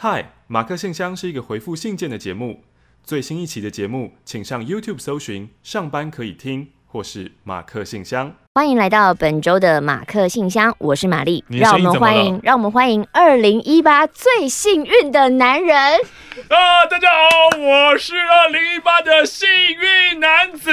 [0.00, 2.62] 嗨，马克信箱是一个回复信件的节目。
[3.02, 8.32] 最新一期的节目，请上 YouTube 搜寻“上班可以听”或是“马克信箱”。
[8.54, 11.44] 欢迎来到本周的马克信箱，我是玛丽。
[11.48, 15.76] 让我们欢迎，让我们欢迎二零一八最幸运的男人。
[15.76, 20.70] 啊，大家好，我是二零一八的幸运男子，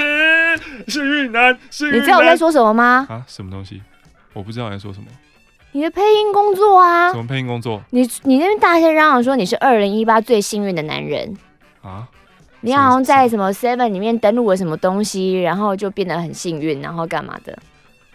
[0.88, 2.00] 幸运男，幸运男。
[2.00, 3.07] 你知道我在说什么吗？
[3.10, 3.82] 啊，什么东西？
[4.34, 5.07] 我不知道你在说什么。
[5.76, 7.12] 你的配音工作啊？
[7.12, 7.82] 什么配音工作？
[7.89, 11.36] 你你那边大声嚷嚷说你是二零一八最幸运的男人
[11.82, 12.07] 啊？
[12.61, 17.52] 你好像在什么 Seven 里面登录了什么东西，然后就变得很幸运，然后干嘛的？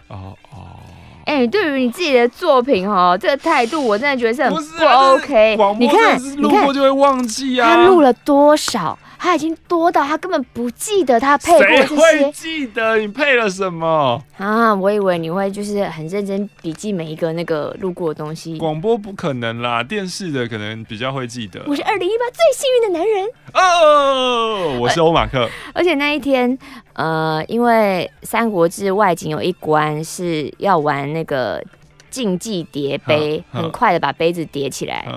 [0.07, 0.57] 哦哦。
[1.25, 5.55] 哎、欸，对于你自己的作品哦，这个态度我真的觉得是很不 OK。
[5.55, 7.75] 啊、你看，你看就会忘记啊。
[7.75, 8.97] 他录了多少？
[9.23, 11.95] 他已经多到他根本不记得他配过这些。
[11.95, 14.73] 谁会记得你配了什么啊？
[14.73, 18.57] 我以为你会就是很认真笔记每一个那个路过的东西。
[18.57, 21.61] 广播不可能啦，电视的可能比较会记得。
[21.67, 25.47] 我是二零一八最幸运的男人哦，我是欧马克。
[25.75, 26.57] 而且那一天，
[26.93, 31.63] 呃，因为《三国志》外景有一关是要玩那个
[32.09, 35.07] 竞技叠杯，很快的把杯子叠起来。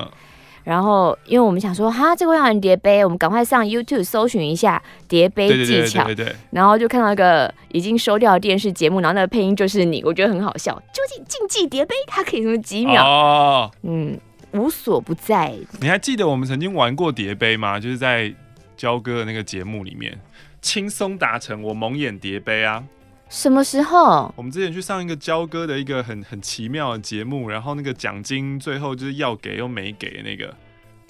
[0.65, 6.05] 然后，因为我们想说，哈，这个会玩叠杯，我们赶快上 YouTube 搜寻一下叠杯技巧。
[6.05, 6.37] 对对对对对。
[6.51, 10.75] 然后就看到一个已经收掉的电视节目，然后那个配音就是你，我觉得很好笑。
[10.93, 13.05] 究竟竞技叠杯它可以什么几秒？
[13.05, 14.19] 哦，嗯，
[14.53, 15.53] 无所不在。
[15.81, 17.79] 你还记得我们曾经玩过叠杯吗？
[17.79, 18.35] 就是在
[18.75, 20.19] 焦哥的那个节目里面，
[20.63, 22.83] 轻松达成我蒙眼叠杯啊。
[23.29, 24.33] 什么时候？
[24.37, 30.55] 我们之前去上一个佼哥的一个很很奇妙的节目，然后那个奖金最后就是要给又没给那个。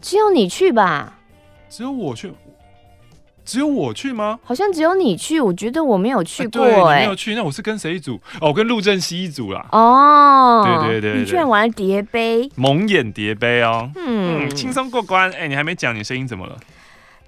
[0.01, 1.19] 只有你去吧？
[1.69, 2.33] 只有我去？
[3.45, 4.39] 只有我去吗？
[4.43, 6.71] 好像只有你去，我觉得我没有去过、欸。
[6.71, 7.35] 欸、对，没有去。
[7.35, 8.15] 那我是跟谁一组？
[8.41, 9.67] 哦，我跟陆正熙一组啦。
[9.71, 12.51] 哦，对对对，对，你居然玩叠杯？
[12.55, 13.91] 蒙眼叠杯哦。
[13.97, 15.31] 嗯，轻松过关。
[15.33, 16.57] 哎、欸，你还没讲，你声音怎么了？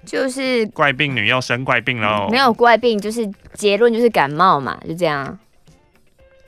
[0.07, 5.37] 就是怪病女要生怪病喽、嗯，没有怪病，就是结论就是感冒嘛，就这样。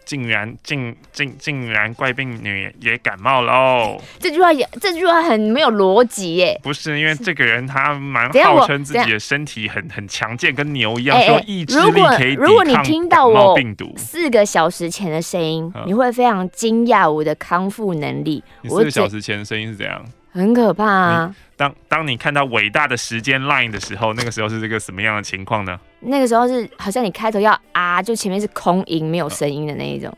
[0.06, 4.02] 竟然竟竟竟然怪病女也感冒喽？
[4.18, 6.60] 这句话也这句话很没有逻辑耶。
[6.64, 13.94] 不是因为这个人他蛮号称自己的身体很很强健，跟牛一样，欸欸说意志力可以抵抗感冒病毒。
[13.98, 18.44] 四个小时前的声音，你会非常惊讶我的康复能力。
[18.64, 20.04] 你四个小时前的声音是怎样？
[20.32, 21.36] 很可怕啊！
[21.58, 25.80] 当当你看到伟大的时间 line 的时候，那个时候是这个什么样的情况呢？
[26.02, 30.10] 那个时候是好像你开头要啊，就前面是空音，没有声音的那一种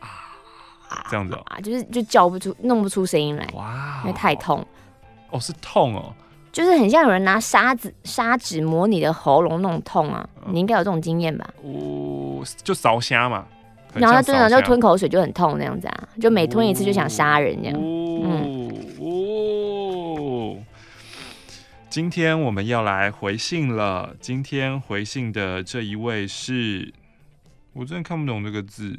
[0.88, 4.64] 啊，这样子啊，就是就叫不出，弄不出声音来，哇，因为太痛。
[5.30, 6.12] 哦，是痛哦，
[6.52, 11.48] 就是很像有人拿沙子砂纸磨你的喉咙那种痛啊，你应该有这种经验吧？
[11.62, 13.46] 哦，就烧虾嘛，
[13.94, 18.62] 然后他真的就吞口水就很痛那样子啊，就每吞一次就想杀人这样，嗯。
[21.90, 24.16] 今天我们要来回信了。
[24.18, 26.90] 今天回信的这一位是，
[27.74, 28.98] 我真的看不懂这个字。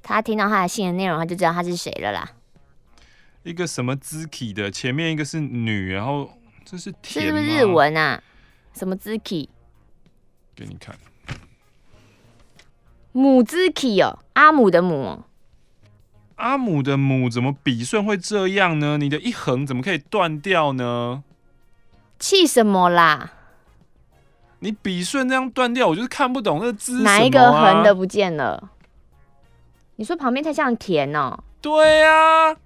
[0.00, 2.30] 他听到他的信的内容，他就知道他是谁了啦。
[3.42, 6.30] 一个什么 “ziki” 的，前面一个是女，然后
[6.64, 6.94] 这是？
[7.02, 8.22] 这是不是日文啊？
[8.72, 9.48] 什么 “ziki”？？
[10.54, 10.94] 给你看。
[13.12, 15.24] 母字体哦，阿母的母。
[16.36, 18.96] 阿母的母怎么笔顺会这样呢？
[18.98, 21.22] 你的一横怎么可以断掉呢？
[22.18, 23.32] 气什么啦？
[24.60, 27.02] 你笔顺这样断掉，我就是看不懂那个字、啊。
[27.02, 28.70] 哪一个横的不见了？
[29.96, 31.44] 你说旁边太像田哦、喔？
[31.60, 32.56] 对呀、啊，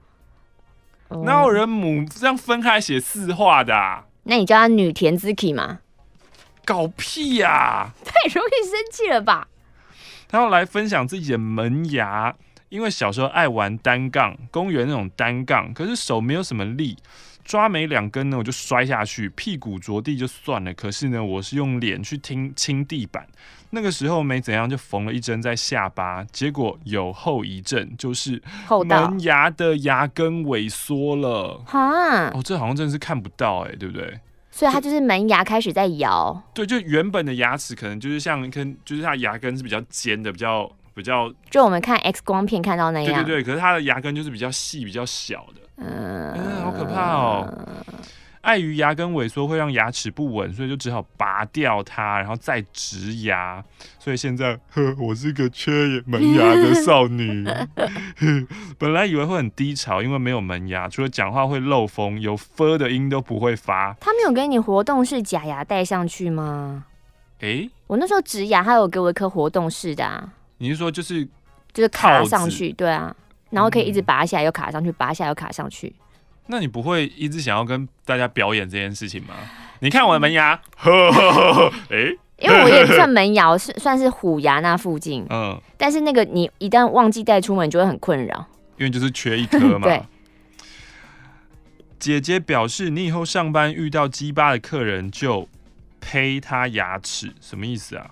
[1.25, 4.05] 哪有人母这样分开写四画的、啊？
[4.25, 5.81] 那你叫她女田之 k 嘛？
[6.65, 7.91] 搞屁呀、啊！
[8.05, 9.49] 太容易生气了吧？
[10.34, 12.34] 他要来分享自己的门牙，
[12.68, 16.96] 因为小时候爱玩单杠，公园那种单杠，可是手没有什么力。
[17.44, 20.74] 抓没两根呢，我就摔下去，屁股着地就算了。
[20.74, 23.28] 可是呢，我是用脸去听清地板，
[23.70, 28.42] 那个时候没怎样，就缝了一针在下巴，结果有后遗症，就是
[28.88, 31.62] 门牙的牙根萎缩了。
[31.64, 34.19] 哈，哦，这好像真的是看不到哎、欸，对不对？
[34.54, 36.40] 所以它就是门牙开始在摇。
[36.54, 43.12] 对，就原本的牙齿可能就是像根，就是它牙根是比较尖的，比较比较，就我们看 X 光片看到那样。
[43.12, 45.60] 对对对，可是它的牙根就是比较细、比较小的。
[45.78, 47.52] 嗯、欸，好可怕哦！
[48.44, 53.64] 碍于牙根萎缩会让牙齿不稳，所以就只好拔掉它，然后再植牙。
[53.99, 55.73] 所以现在，呵，我是个缺
[56.06, 57.44] 门牙的少女。
[58.79, 63.96] 本来以为会很低潮，因为没有门牙，除了讲话会漏风，有 “f” 的音都不会发。
[63.99, 66.85] 他没有给你活动式假牙戴上去吗？
[67.40, 70.32] 哎、欸，我那时候植牙，他有给我一颗活动式的啊。
[70.58, 71.25] 你是说就是
[71.73, 72.73] 就是卡上去？
[72.75, 73.17] 对啊。
[73.50, 75.94] 然后可以一直拔下来，又卡上去，拔下来又卡上去。
[76.46, 79.35] 那你不会一直想要跟大家表演这件事情吗？
[79.81, 80.52] 你看我的门牙，
[81.91, 85.26] 哎，因为我也不算门牙，是算是虎牙那附近。
[85.31, 88.46] 嗯，但是那个你一旦忘记带出门，就会很困扰。
[88.76, 89.87] 因为就是缺一颗嘛。
[89.88, 90.02] 对。
[91.99, 95.49] 姐姐表示，你以后上班遇到鸡巴的客人就
[96.00, 98.11] 呸他牙齿，什么意思啊？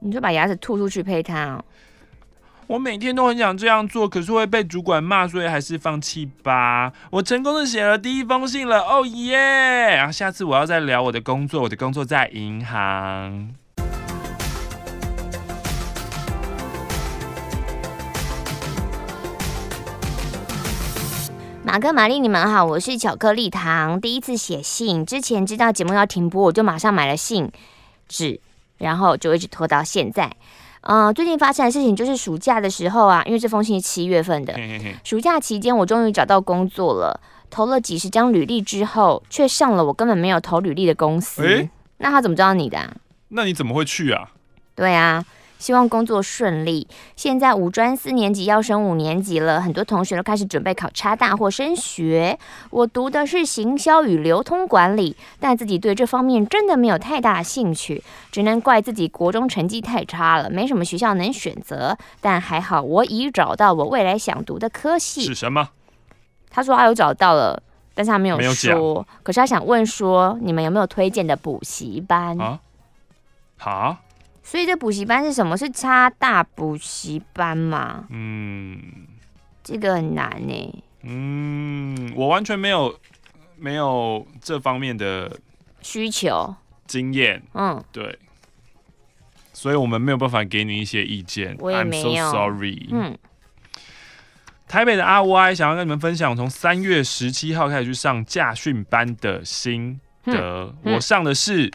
[0.00, 1.64] 你就把牙齿吐出去呸他哦。
[2.68, 6.92] 我每天都很想这样做，可是会被主管骂，所以还是放弃吧。
[7.10, 9.38] 我成功的写了第一封信了，哦耶！
[9.96, 13.54] 然后下次我要再聊我的工作，我的工作在银行。
[21.64, 23.98] 马哥、玛丽，你们好，我是巧克力糖。
[23.98, 27.50] 第一次写信，之前知道节目要停播，我就马上买了信
[28.06, 28.38] 纸，
[28.76, 30.30] 然后就一直拖到现在。
[30.82, 34.54] 嗯、呃，最近发生的事情就是暑假的时候啊，因为这封信是七月份的。
[35.04, 37.20] 暑假期间，我终于找到工作了，
[37.50, 41.42] 投了几十张履历之后，却上了我根本没有投履历的公司。
[41.42, 42.94] 欸、那他怎么知道你的、啊？
[43.28, 44.30] 那你怎么会去啊？
[44.74, 45.24] 对啊。
[45.58, 46.86] 希望工作顺利。
[47.14, 52.38] 现在五专四年级要升五年级了，很多同学都开始准备考差大或升学。
[52.70, 61.96] 我读的是行销与流通管理，但自己对这方面真的没有太大兴趣，只能怪自己国中成绩太差了，没什么学校能选择。
[62.20, 65.22] 但还好，我已找到我未来想读的科系。
[65.22, 65.70] 是什么？
[66.50, 67.62] 他说他有找到了，
[67.94, 68.70] 但是他没有说。
[68.70, 69.06] 有。
[69.22, 72.58] 可是他想问说，你们有没有推荐的补习班啊？
[73.58, 73.96] 好。
[74.48, 75.54] 所以这补习班是什么？
[75.58, 78.06] 是差大补习班吗？
[78.08, 78.80] 嗯，
[79.62, 80.82] 这个很难呢。
[81.02, 82.98] 嗯，我完全没有
[83.58, 85.38] 没有这方面的
[85.82, 86.54] 需求
[86.86, 87.42] 经验。
[87.52, 88.18] 嗯，对，
[89.52, 91.54] 所以我们没有办法给你一些意见。
[91.60, 92.08] 我也没有。
[92.08, 92.88] I'm so sorry。
[92.90, 93.18] 嗯，
[94.66, 100.32] 台北的阿 Y 想要跟你们分享，从三月十七号开始去上驾训班的心得。
[100.32, 101.70] 嗯嗯、我上的是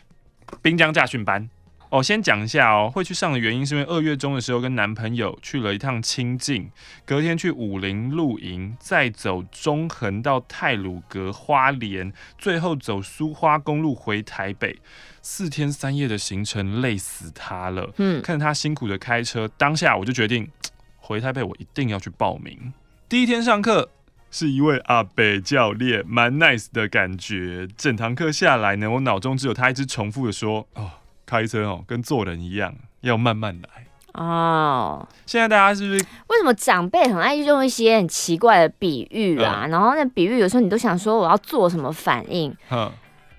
[0.64, 1.48] 滨江驾训班。
[1.94, 6.72] 哦，先讲一下哦，会去上的原因是因为二月中的时候跟男朋友去了一趟清境，
[7.06, 14.80] 隔天去武陵露营，再走中横到太鲁阁花莲，最后走苏花公路回台北，
[15.22, 17.94] 四天三夜的行程累死他了。
[17.98, 20.50] 嗯，看着他辛苦的开车，当下我就决定
[20.96, 22.74] 回台北，我一定要去报名。
[23.08, 23.92] 第一天上课
[24.32, 27.68] 是一位阿北教练，蛮 nice 的感觉。
[27.78, 30.90] 整堂课下来呢，我脑中只有他一直重复的说哦。
[31.26, 35.08] 开车哦，跟做人一样，要慢慢来哦。
[35.26, 36.06] 现在大家是不是？
[36.28, 39.64] 为什么长辈很爱用一些很奇怪的比喻啊？
[39.66, 42.92] 嗯、然后那比喻有时候你都想说我要做什么反应，嗯、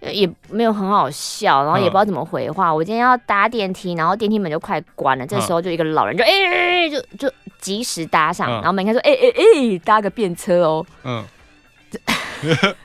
[0.03, 2.71] 也没有很好笑，然后也不知道怎么回话。
[2.71, 10.87] 嗯、我今天要搭电梯，然后电梯门就快关了，这时候就一个老人就哎哎哎，就就及时搭上，嗯、然后门开说哎哎哎，搭个便车哦。
[11.05, 11.25] 嗯。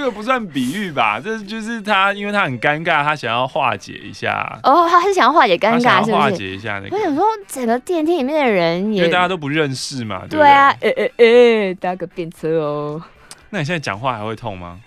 [0.00, 1.20] 这个不算比喻吧？
[1.20, 4.58] 这就是他，因为他很尴尬，他想要化解一下。
[4.62, 6.96] 哦，他是想要化解尴尬，是化解一下那个。
[6.96, 13.02] 我想说，整个电梯里面的人也，因为大家都不认识嘛，对，对，对啊，哎哎哎，搭个便车哦。
[13.50, 14.80] 那你现在讲话还会痛吗？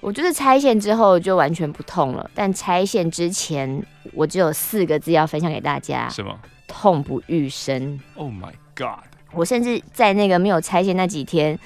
[0.00, 3.80] 我就是拆线之后就完全不痛了，但拆线之前
[4.12, 6.36] 我只有四个字要分享给大家：什么？
[6.66, 8.00] 痛不欲生。
[8.16, 9.04] Oh my god！
[9.30, 11.56] 我甚至在那个没有拆线那几天。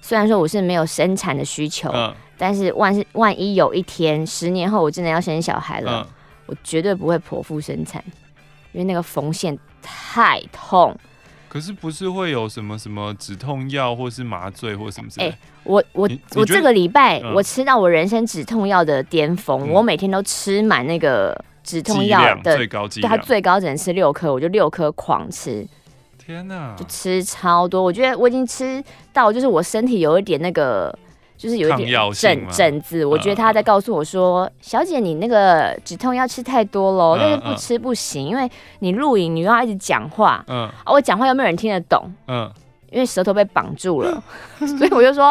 [0.00, 6.14] 虽然说我是没有生产的需求，嗯、但是万是万一有一天十年后我真的要生小孩了，嗯、
[6.46, 8.02] 我绝对不会剖腹生产，
[8.72, 10.96] 因为那个缝线太痛。
[11.48, 15.24] 可是不是会有什么什么止痛药或是麻醉或什么什么？
[15.24, 25.66] 哎、欸，我我我这个礼拜、嗯、我吃到我人生止痛药的巅峰，嗯、我每天都吃满那个止痛药的最高剂量，它最高只能吃六颗，我就六颗狂吃。
[26.28, 30.94] 天呐，就吃超多，我觉得我已经吃到，就是我身体有一点那个，
[31.38, 33.02] 就是有一点疹疹子。
[33.02, 42.52] 我觉得他在告诉我说：“嗯、小姐，你那个止痛药吃太多喽，但是不吃不行，嗯、因为你录影，你又要一直讲话，嗯，啊、我讲话又没有人听得懂，嗯，
[42.90, 44.22] 因为舌头被绑住了，
[44.60, 45.28] 嗯、 所以我就说，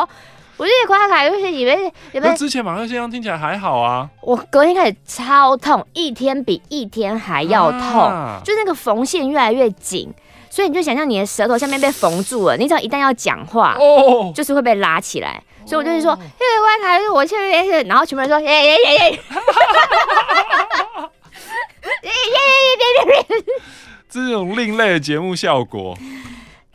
[0.57, 10.11] 我觉得夸卡就是以为，以为之前马上先生听起来还好啊，我隔天开始超痛，一天比一天还要痛，啊、就那个缝线越来越紧。
[10.57, 15.39] 所以你就想象你的舌头下面被缝住了，你只要一旦要讲话，哦，就是会被拉起来。
[15.67, 19.11] 所以我就是说，嘿、哦外卡是我这边，然后全部人说，耶耶耶耶，
[22.01, 23.43] 耶耶耶耶耶，
[24.09, 25.95] 这种另类的节目效果。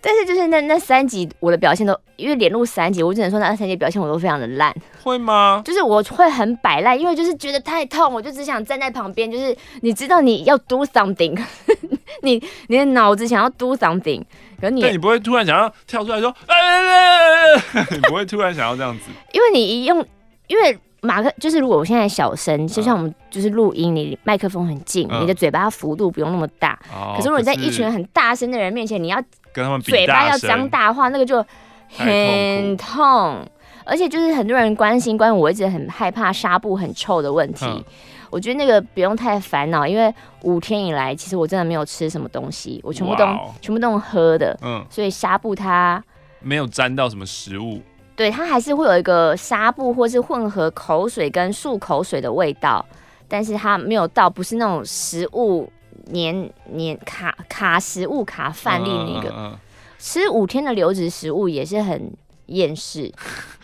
[0.03, 4.75] 但是就是那那三集我的表现都，因为连录三集，我只能说那三集表现我都非常的烂。
[5.03, 5.63] 会吗？
[5.65, 11.41] 就是我会很摆烂，因为就是觉得太痛，我就只想站在旁边，就是你知道你要 do something，
[12.23, 14.23] 你你的脑子想要 do something，
[14.61, 20.05] 可是你但你不会突然想要跳出来说，哎哎哎哎，你不会突然想要这样子，因为你一用，
[20.49, 26.79] 因为马克就是如果我现在小声，就像我们就是录音，你麦克风很近，嗯、你的嘴巴幅度不用那么大。
[26.93, 29.21] 哦、可是如果你在一群很大声的人面前，你要
[29.53, 31.45] 跟他们嘴巴要张大的话，那个就
[31.89, 33.47] 很痛。
[33.85, 37.67] 而且就是很多人关心关于我一直很害怕纱布很臭的问题。
[37.67, 37.85] 嗯。
[38.31, 43.27] 我觉得那个不用太烦恼，因为五天以来，其实我真的没有吃什么东西，我全部都
[43.61, 46.03] 全部都喝的，嗯，所以纱布它
[46.41, 47.83] 没有沾到什么食物，
[48.17, 52.83] 对，它还是会有一个纱布或是混合口水跟漱口水的味道，
[53.29, 55.71] 但是它没有到不是那种食物
[56.07, 59.59] 黏黏卡卡食物卡饭粒那个，嗯嗯嗯、
[59.99, 62.13] 吃五天的流质食物也是很。
[62.47, 63.11] 厌世，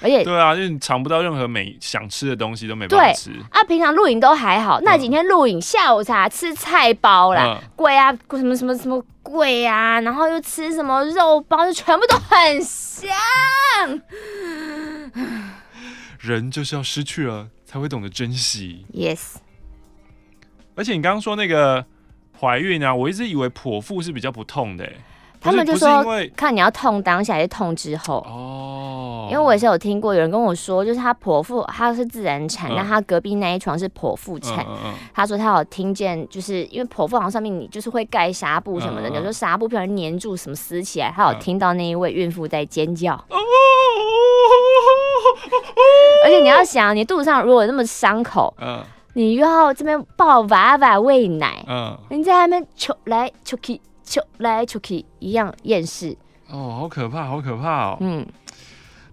[0.01, 3.31] 而且对啊，就你尝不到任何美想吃的东西都没办法吃。
[3.51, 13.11] 啊，平常录影都还好，那几天录影下午茶吃菜包啦，贵、嗯、啊，什么什么什么贵啊，然后又吃什么肉包，就全部都很香。
[16.21, 18.87] 人就是要失去了才会懂得珍惜。
[18.95, 19.35] Yes。
[20.77, 21.85] 而且你刚刚说那个
[22.41, 24.93] 怀孕啊，我一直以为剖腹是比较不痛的、欸。
[25.41, 26.05] 他们就说，
[26.37, 29.29] 看你要痛当下还是痛之后哦。
[29.31, 34.67] 因为我也是有听过有人跟我说，就是他剖腹，他是自然产，但他隔壁那一床是剖腹产。
[35.15, 43.13] 他说他有听见，就是因为剖腹好像上面你就是会盖纱布什么的，有时候纱布不小心粘住什么撕起来，他有听到那一位孕妇在尖叫。
[46.25, 48.53] 而且你要想，你肚子上如果有那么伤口，
[49.19, 53.81] 你又要这边抱娃娃喂奶，嗯，人家还没求来求去。
[54.05, 56.17] 求来求去一样厌世
[56.49, 57.97] 哦，好可怕，好可怕哦。
[58.01, 58.25] 嗯，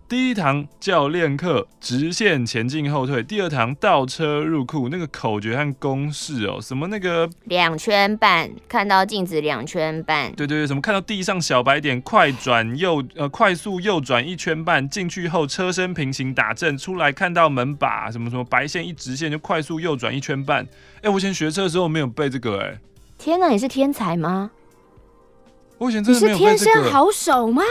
[0.08, 20.64] 第一堂教练课直线前进后退，第二堂倒车入库，那个口诀和公式哦，什么那个两圈半，看到镜子两圈半，对对对，什么看到地上小白点，快转右呃快速右转一圈半，进去后车身平行打正，出来看到门把，什么什么白线一直线就快速右转一圈半。
[20.98, 22.80] 哎、欸，我以前学车的时候没有背这个哎、欸。
[23.18, 24.52] 天哪，你是天才吗？
[25.80, 26.52] 我以前真的没有背这个。
[26.52, 27.64] 你是天生好手吗？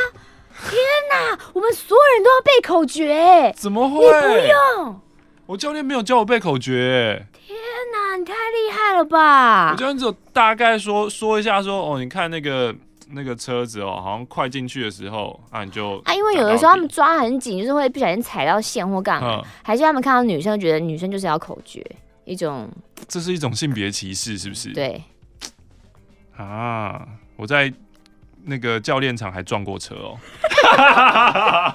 [0.63, 0.79] 天
[1.11, 3.53] 哪，我们所有人都要背口诀。
[3.57, 3.99] 怎么会？
[3.99, 5.01] 你不用。
[5.47, 7.27] 我教练没有教我背口诀。
[7.47, 7.57] 天
[7.93, 9.73] 哪，你太厉害了吧！
[9.73, 12.75] 我教练只有大概说说一下说，说哦，你看那个
[13.11, 21.85] 那个车子哦，好像快进去的时候啊，你就啊，因为有的时候他们抓很紧，就是会不小心踩到线或干嘛，嗯、还是他们看到女生觉得女生就是要口诀，
[22.25, 22.71] 一种。
[23.07, 24.73] 这是一种性别歧视，是不是？
[24.73, 25.03] 对。
[26.39, 27.07] 啊，
[27.37, 27.71] 我在。
[28.47, 30.19] 那个教练场还撞过车哦，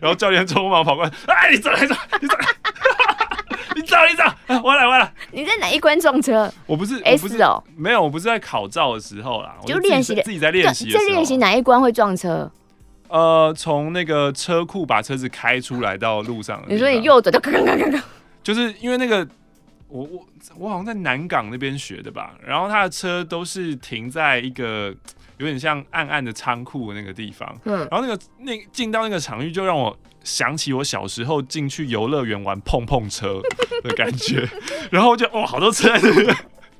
[0.00, 2.36] 然后教练匆忙跑过来，哎，你走，你走，你走，
[3.76, 5.12] 你走，你走，完了完了！
[5.30, 6.52] 你在哪一关撞车？
[6.66, 12.50] 我不是 S 哦，没有，我不是在考照的时候啦，就练习自己在练习，在练习哪一关会撞车？
[13.08, 18.04] 呃，从那个车库把车子开出来到路上，你说你右转就咔咔咔咔咔，
[18.42, 19.26] 就是因为那个
[19.88, 20.26] 我我
[20.58, 24.92] 我好像在南港那边学的吧，然后他的车都是停在一个。
[25.42, 33.40] 有点像暗暗的仓库那个地方，嗯，然后那个那进到那个场域，就让我想起我小时候进去游乐园玩碰碰车
[33.82, 34.48] 的感觉，
[34.90, 36.36] 然后就哦，好多车在这边，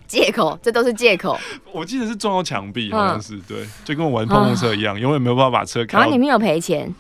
[0.07, 1.37] 借口，这都是借口。
[1.73, 5.99] 我记得是撞到墙壁，好像是、嗯、对，就跟我玩碰碰车一样，永远没有办法把车开。
[5.99, 6.95] 然后你没有赔钱？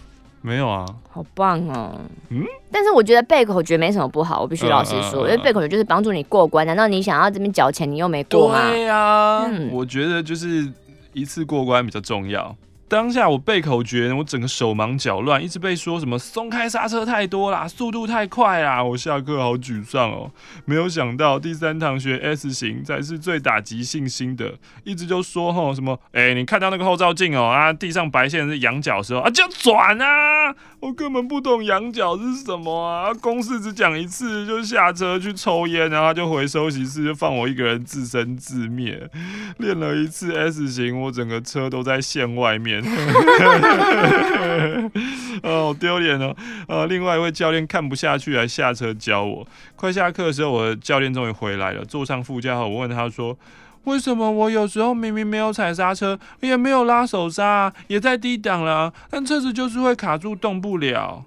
[0.44, 2.00] 没有啊，好棒哦。
[2.30, 6.66] 嗯，但是我觉得背口诀没什么不好，我必须老实说，因为背口诀就是帮助你过关。
[6.66, 8.68] 难道你想要这边缴钱，你又没过吗？
[8.68, 10.68] 对呀、啊，嗯、我觉得就是。
[11.12, 12.56] 一次过关比较重要。
[12.92, 20.30] 当下我背口诀，我整个手忙脚乱，一直被说什么松开刹车太多啦，速度太快啦，我下课好沮丧哦。
[20.66, 39.08] 没有想到第三堂学 S 型才是最打击信心的，一直就说吼什么，哎、你看到那个后照镜哦啊，地上白线是仰角时候啊，就转啊，我根本不懂仰角是什么啊，公式只讲一次就下车去抽烟，然后就回收息室就放我一个人自生自灭。
[39.56, 42.81] 练了一次 S 型，我整个车都在线外面。
[45.42, 46.34] 哦，好丢脸哦！
[46.68, 49.46] 呃，另外一位教练看不下去，还下车教我。
[49.76, 53.36] 快下课的时候，我的教练终于回来了，坐上副驾后，我问他说
[53.84, 61.24] ：“为什么我有时候明明没有踩刹车，也没有拉手刹，也在低档了，但车子就是会卡住，动不了？”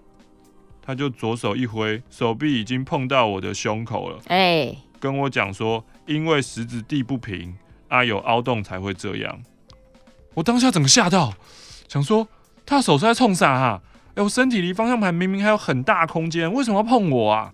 [0.86, 7.56] 他就左手一挥，手臂已经碰到我的胸口了，哎，跟我讲说：“因为石子地不平，
[7.88, 9.40] 啊，有凹洞才会这样。”
[10.36, 11.34] 我当下整个吓到，
[11.90, 12.28] 想说
[12.66, 13.82] 他手是在冲啥哈？
[14.16, 17.52] 哎，我身体离方向盘明明还有很大空间，为什么要碰我啊？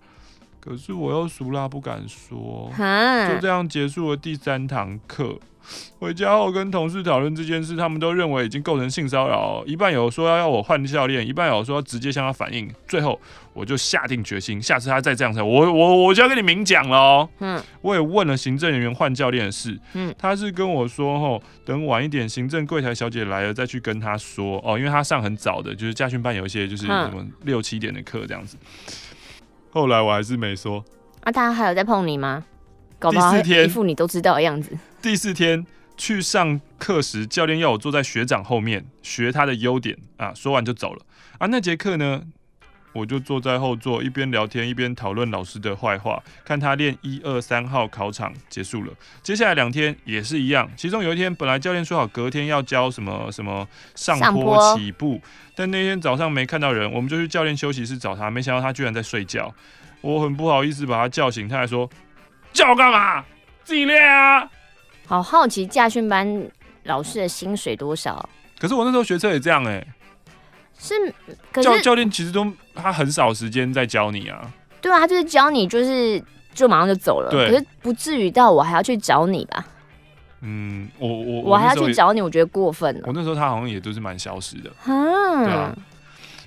[0.64, 5.36] 可是我又熟辣，不敢说，就这样结束了第三堂课。
[6.00, 9.62] 回家后跟同事讨论这件事，他们都认为已经构成性骚扰。
[9.64, 12.68] 一半有说要要我换教练，一半有说要直接向他反映。
[12.88, 13.18] 最后
[13.52, 17.28] 我就下定决心，下次他再这样子，我我我就要跟你明讲了哦。
[17.38, 19.78] 嗯，我也问了行政人员换教练的事。
[19.94, 28.56] 嗯，他是跟我说，吼，等晚一点行政柜台小姐来了再去跟他说哦，因为他上很早的，就是家训班有一些就是什么六七点的课这样子。
[29.72, 30.84] 后来我还是没说。
[31.22, 32.44] 啊，他还有在碰你吗？
[32.98, 34.78] 搞不好一副你都知道的样子。
[35.00, 40.32] 第四天去上课时，教练要我坐在学长后面学他的优点啊。
[40.34, 41.04] 说完就走了
[41.38, 41.48] 啊。
[41.48, 42.22] 那节课呢，
[42.92, 48.92] 我就坐在后座，一边聊天一边讨论老师的坏话，看他练一二三号考场结束了。
[49.22, 55.20] 接下来两天也是一样，其中有一天本来教练说好隔天要教什么什么上坡起步，
[55.54, 59.54] 但那天早上没看到人，我们就去教练休息室找他，没想到他居然在睡觉。
[60.00, 61.88] 我很不好意思把他叫醒，他还说。
[62.52, 63.24] 叫我干嘛？
[63.64, 64.46] 自己练啊！
[65.06, 66.46] 好好奇驾训班
[66.82, 68.28] 老师的薪水多少？
[68.58, 69.82] 可是我那时候学车也这样哎、
[70.82, 70.94] 是，
[71.62, 74.52] 教教练其实都他很少时间在教你啊。
[74.80, 76.20] 对啊，他就是教你，就是
[76.52, 77.30] 就马上就走了。
[77.30, 77.48] 对。
[77.48, 79.64] 可是不至于到我还要去找你吧？
[80.40, 83.02] 嗯，我我我还要去找你，我觉得过分了。
[83.06, 84.70] 我那时候他好像也都是蛮消失的。
[84.86, 85.44] 嗯。
[85.44, 85.72] 对啊。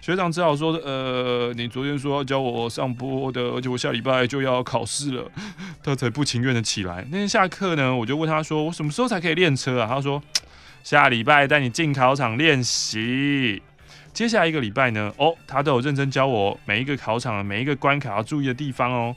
[0.01, 5.24] 学长只好说：“呃，你昨天说要教我上播的，而且我下礼拜就要考试了，
[5.82, 7.04] 他才不情愿的起来。
[7.10, 9.88] 那天下课呢，我就问他说：我什么时候才可以练车啊？
[9.89, 10.22] 他说：
[10.84, 13.63] 下礼拜带你进考场练习。
[14.16, 19.14] 接下来一个礼拜呢，哦，他都有认真教我每一个考场每一个关卡要注意的地方哦。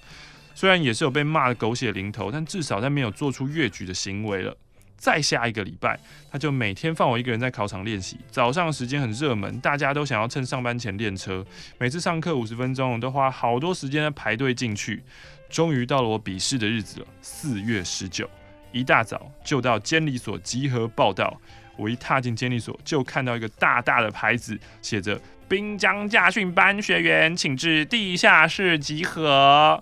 [0.56, 4.56] 虽然也是有被骂得狗血淋头，但至少他没有做出越矩的行为了。”
[4.98, 5.96] 再下一个礼拜，
[6.32, 8.18] 他就每天放我一个人在考场练习。
[8.32, 11.46] 早上时间很热门，大家都想要趁上班前练车。
[11.78, 15.00] 每次上课五十分钟，都花好多时间在排队进去。
[15.48, 18.28] 终于到了我笔试的日子了，四月十九，
[18.72, 21.40] 一大早就到监理所集合报到。
[21.78, 25.18] 我一踏进监理所，就看到一个大大的牌子，写着
[25.48, 29.80] “滨江驾训班学员，请至地下室集合”。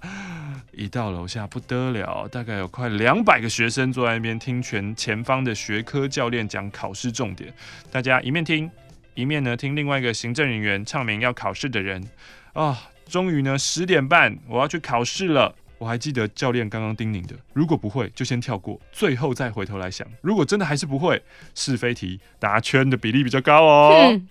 [0.73, 7.51] 一到楼下不得了，大概有快两百个学生坐在那边听全前方的学科教练讲考试重点。
[7.91, 8.71] 大家一面听，
[9.15, 12.07] 一面呢听另外一个行政人员唱名要考试的人。
[12.53, 12.79] 啊、
[13.09, 15.55] 终于呢十点半我要去考试了。
[15.79, 20.07] 我还记得教练刚刚叮咛的，如果不会就先跳过，最后再回头来想。
[20.21, 21.23] 如果真的还是不会，
[21.55, 24.09] 是非题答圈的比例比较高哦。
[24.11, 24.29] 嗯、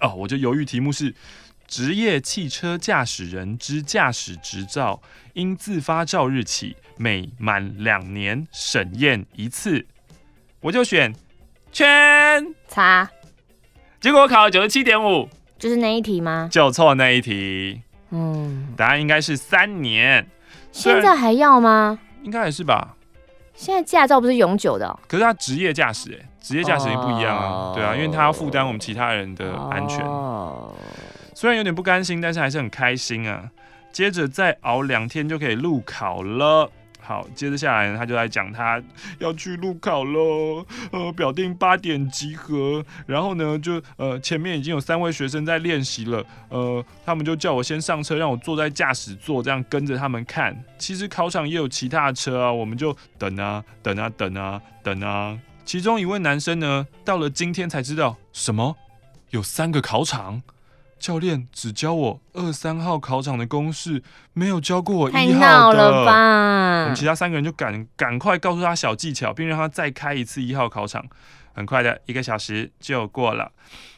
[0.00, 1.14] 哦，我就犹豫题目是。
[1.66, 5.02] 职业汽车驾驶人之驾驶执照，
[5.34, 9.86] 应自发照日起每满两年审验一次。
[10.60, 11.14] 我就选
[11.70, 13.10] 圈叉，
[14.00, 16.48] 结果我考了九十七点五，就是那一题吗？
[16.50, 17.82] 就错那一题。
[18.12, 20.26] 嗯，答案应该是三年。
[20.72, 21.98] 现在还要吗？
[22.22, 22.94] 应该还是吧。
[23.54, 27.72] 现在驾照不是永久的，喔，可是他职业驾驶，哎，职业驾驶也不一样啊。
[27.74, 30.04] 对啊，因为他要负担我们其他人的安全。
[30.06, 30.74] 哦
[31.34, 33.48] 虽然有点不甘心，但是还是很开心啊！
[33.92, 36.68] 接着再熬两天就可以路考了。
[37.08, 38.78] 好，接着下来呢，他就来讲他
[39.18, 40.62] 要去路考喽。
[40.92, 46.22] 呃，表定八点集合，然后呢，就呃前面已经有三位学生在练习了。
[46.50, 50.54] 呃，他们就叫我先上车，让我坐在驾驶座，这样跟着他们看。
[50.76, 55.38] 其实考场也有其他的车啊，我们就等啊等啊等啊等啊。
[55.64, 58.76] 其中一位男生呢，到了今天才知道什么
[59.30, 60.42] 有三个考场。
[60.98, 65.28] 教练只教我二三号考场的公式，没有教过我一号的。
[65.32, 66.82] 太闹了吧！
[66.82, 71.04] 我们其他三个人就赶赶快告诉他小技巧，并让他再开一次一号考场。
[71.54, 73.50] 很快的一个小时就过了，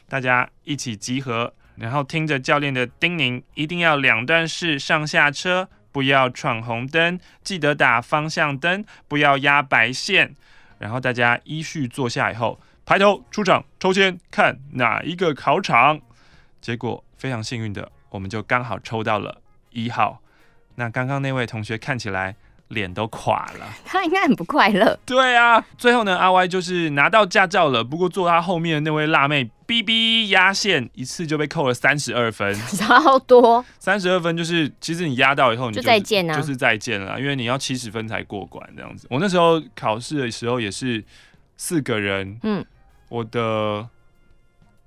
[0.09, 10.35] 大家一起集合，然后听着教练的叮咛，一定要两段式上下车，不要闯红灯，记得打方向灯，不要压白线。
[10.79, 15.99] 然后大家依序坐下以后，排头出场抽签，看哪一个考场。
[16.61, 20.21] 结果非常幸运的，我们就刚好抽到了一号。
[20.75, 22.35] 那刚刚那位同学看起来
[22.69, 24.97] 脸都垮了，他应该很不快乐。
[25.05, 27.83] 对啊，最后呢，阿 Y 就是拿到驾照了。
[27.83, 33.63] 不过坐他后面的那位辣妹哔哔压线，一次就被扣了三十二分，超多。
[33.79, 39.05] 三十二分就是，其实你压到以后你就，就再见啊，就是再见了，因为你要七十分才过关这样子。
[39.09, 41.03] 我那时候考试的时候也是
[41.57, 42.65] 四个人，嗯，
[43.09, 43.89] 我的。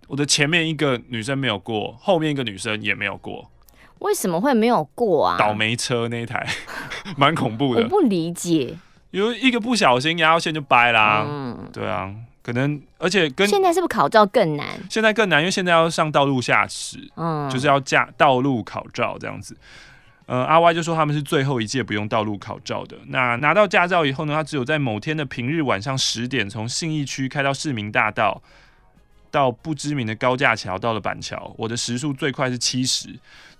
[0.08, 3.50] 我的前面一个女生没有过，后面一个女生也没有过。
[4.00, 5.36] 为什么会没有过啊？
[5.38, 6.46] 倒霉车那一台，
[7.16, 7.82] 蛮恐怖的。
[7.82, 8.76] 我不理解，
[9.12, 11.24] 有一个不小心压到线就掰啦。
[11.26, 12.12] 嗯，对啊，
[12.42, 14.66] 可能而且跟现在是不是考照更难？
[14.90, 19.56] 现在更难，因为现在要上道路驾驶，嗯，就是要驾道路考照这样子。
[20.26, 22.96] 呃，阿 Y 就说他们是最后一届不用道路考照的。
[23.08, 28.42] 那拿到驾照以后呢，他只有在某天的平日晚上十点，从信义区开到市民大道，
[29.34, 31.52] 到不知名的高架桥，到了板桥。
[31.58, 33.08] 我的时速最快是七十，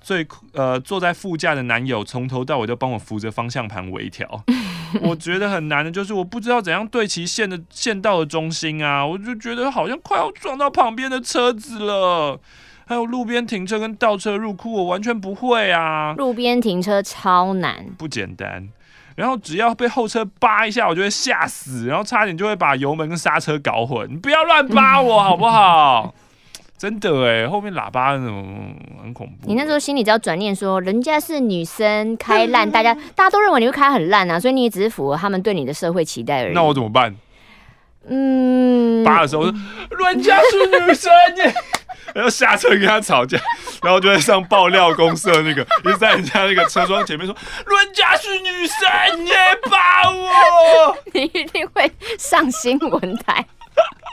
[0.01, 4.45] 最呃坐在副驾的男友从头到尾都帮我扶着方向盘微调。
[5.03, 12.39] 我觉得很难的就是我不知道怎样对齐线的线道的中心啊，我就觉得好像快要撞到旁边的车子了。
[12.87, 16.13] 还有路边停车跟倒车入库，我完全不会啊！
[16.19, 18.69] 路边停车超难，不简单。
[19.15, 24.11] 然后只要被后车扒一下，我就会吓死，然后差点就会把油门跟刹车搞混。
[24.11, 26.15] 你不要乱扒我好不好？
[26.77, 29.49] 真的哎，后面喇叭那种很恐怖。
[29.49, 36.53] 你那时候心里只要转念说，人家是女生开烂，大家大家都认为你会开很烂啊，所以你也只是符合他们对你的社会期待而已。
[36.53, 37.15] 那我怎么办？
[38.09, 39.53] 嗯，扒的时候说，
[40.09, 41.55] 人家是女生耶。
[42.15, 43.37] 然后下车跟他吵架，
[43.83, 47.35] 然后就在上爆料公社那个，一直在人家那个车窗前面说
[47.67, 49.35] ：“阮家是女生耶，
[49.69, 53.45] 扒我！” 你一定会上新闻台。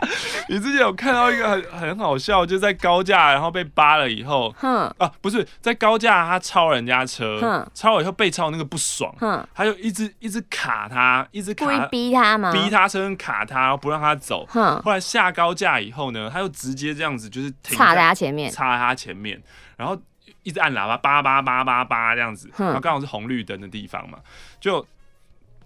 [0.50, 12.52] 你之前有看到一个很很好笑，就在高架，然后被扒了以后，哼啊，不是在高架，他超人家车，哼超了以后被超那个不爽，哼他就一直一直卡他，一直卡他，故意逼他嘛？
[12.52, 14.46] 逼他车卡他，然后不让他走。
[14.50, 19.42] 哼后来下高架以后呢，他又直接这样子，就是插在他前面，插在他前面，
[19.78, 19.96] 然后
[20.44, 24.18] 一直按喇叭，叭叭叭叭叭这样子，哼然后刚好是红绿灯的地方嘛，
[24.60, 24.86] 就。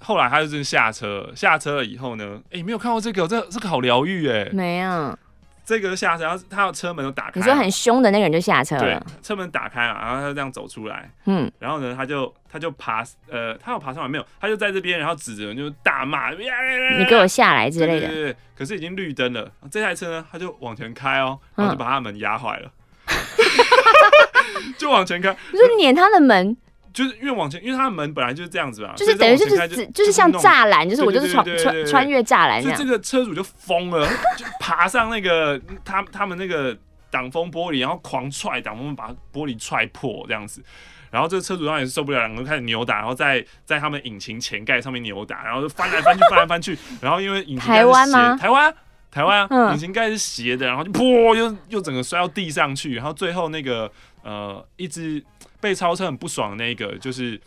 [0.05, 5.17] 后来他就真下车，下车了以后呢，哎、欸，没有看过这个，这这个好疗愈哎，没有，
[5.65, 14.25] 这个下车，然后他的车门都打开，你说很凶的那个人就下车了，对，车门打开了，然后他就这样走出来，嗯，然后呢，他就他就爬，呃，他有爬上来没有？
[14.39, 22.71] 他就在这边，然后指着就大骂，你给我下来之类的，对，对，对，可是已经绿灯了，这台车呢，他就往前开哦，然后就把他的门压坏了，
[23.07, 26.55] 嗯、 就往前开，你说碾他的门。
[26.95, 36.75] 就是因为往前，因为它的门本来就是这样子嘛，就是等于就是就，就是像栅栏，就是我就是穿穿穿越栅栏，所以这个车主就疯了，就爬上那个他他们那个
[37.11, 40.63] 挡风玻璃，然后狂踹挡风，把玻璃踹破这样子。
[41.11, 46.77] 然后这个车主当然也是受不了，两个人开始扭打，然后在在他们引擎前盖上面扭打，然后就翻来翻去，翻来翻去。
[47.01, 48.37] 然后因为引擎盖是斜，台湾吗？
[48.37, 48.75] 台湾
[49.11, 53.91] 台湾、嗯、引擎盖是斜的，然后就噗，又又整个摔到地上去，然后最后那个
[54.23, 55.21] 呃一直。
[55.65, 57.41] 被超车很不爽的那个，就是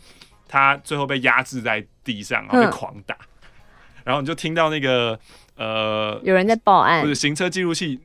[0.45, 3.15] 他最后被压制在地上，然后被狂打，
[4.03, 5.17] 然后你就听到那个
[5.55, 7.97] 呃，有人在报案，或者行车记录器。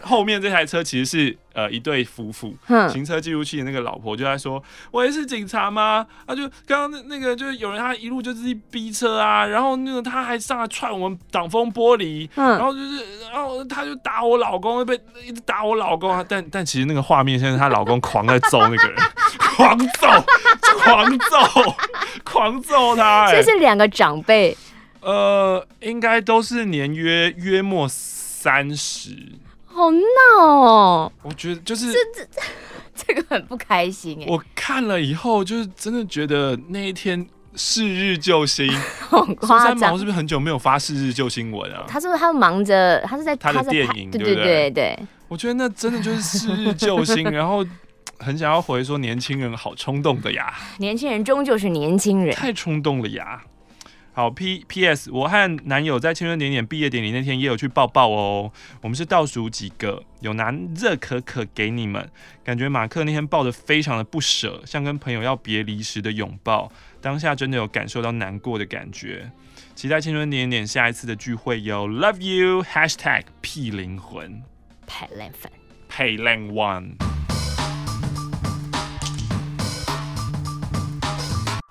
[0.00, 2.56] 后面这台车其实是呃一对夫妇，
[2.88, 16.24] 行车记录器的那个老婆就在说：“我也是警察吗？”啊，就刚刚那那个就是有人他一路就自己逼车啊，然后那个他还上来踹我们挡风玻璃，然后就是然后他就打我老公，被一直打我老公啊。
[16.26, 18.96] 但但其实那个画面现在她老公狂在揍那个人，
[19.54, 20.08] 狂揍，
[20.82, 21.74] 狂揍，
[22.24, 23.30] 狂揍他。
[23.32, 24.56] 这是两个长辈，
[25.00, 29.10] 呃，应该都是年约约莫三十。
[29.66, 31.12] 好闹哦！
[31.22, 32.28] 我觉得就是这这
[32.94, 34.26] 这个很不开心哎。
[34.28, 38.70] 我看了以后，就是真的觉得那一天是日救星。
[39.10, 41.84] 苏三毛是不是很久没有发是日救新闻啊？
[41.88, 43.00] 他是不是他忙着？
[43.00, 44.98] 他是在他的电影，对对对对。
[45.26, 47.66] 我觉得那真的就是是日救星，然后
[48.24, 50.54] 很想要回说年轻人好冲动的呀。
[50.78, 53.42] 年轻人终究是年轻人，太冲动了呀。
[54.14, 58.52] 好，P P S，我和男友在青春点点毕业典礼那天也有去抱抱哦。
[58.80, 62.08] 我们是倒数几个，有拿热可可给你们。
[62.44, 66.70] 感觉马克那天抱的非常的不舍，像跟朋友要别离时的拥抱。
[67.00, 69.30] 当下真的有感受到难过的感觉。
[69.74, 74.44] 期待青春点点下一次的聚会有，Love you，Hashtag 屁灵魂，
[74.86, 75.50] 派灵粉，
[75.88, 77.13] 派灵 one。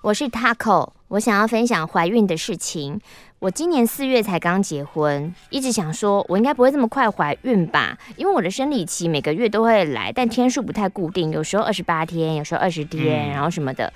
[0.04, 0.90] 我是 Taco。
[1.08, 3.00] 我想要分享怀孕的事情。
[3.40, 7.98] 我今年四月才刚结婚，一直想说，我应该不会这么快怀孕吧？
[8.18, 13.94] 因为我的生理期每个月都会来，但天数不太固定，有时候二十八天，有时候二十天，然后什么的。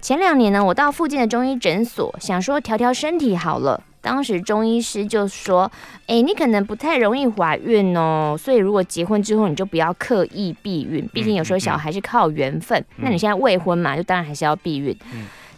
[0.00, 3.82] 前两年呢，我到附近的中医诊所，想说调调身体好了。
[4.00, 5.70] 当时中医师就说
[6.08, 12.82] ：“哎，你可能不太容易怀孕哦，所以如果结婚之后，你就不要刻意避孕，毕竟有时候小孩是靠缘分。
[12.96, 14.96] 那你现在未婚嘛，就当然还是要避孕。”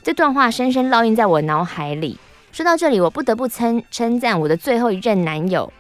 [0.05, 2.19] 这段话深深烙印在我脑海里。
[2.53, 5.73] 说到这里，我不得不称称赞我的最后一任男友，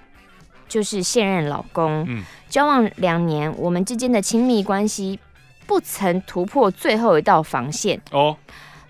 [0.66, 2.06] 就是现任老公。
[2.08, 5.20] 嗯，交往两年，我们之间的亲密关系
[5.66, 8.00] 不曾突破最后一道防线。
[8.12, 8.34] 哦，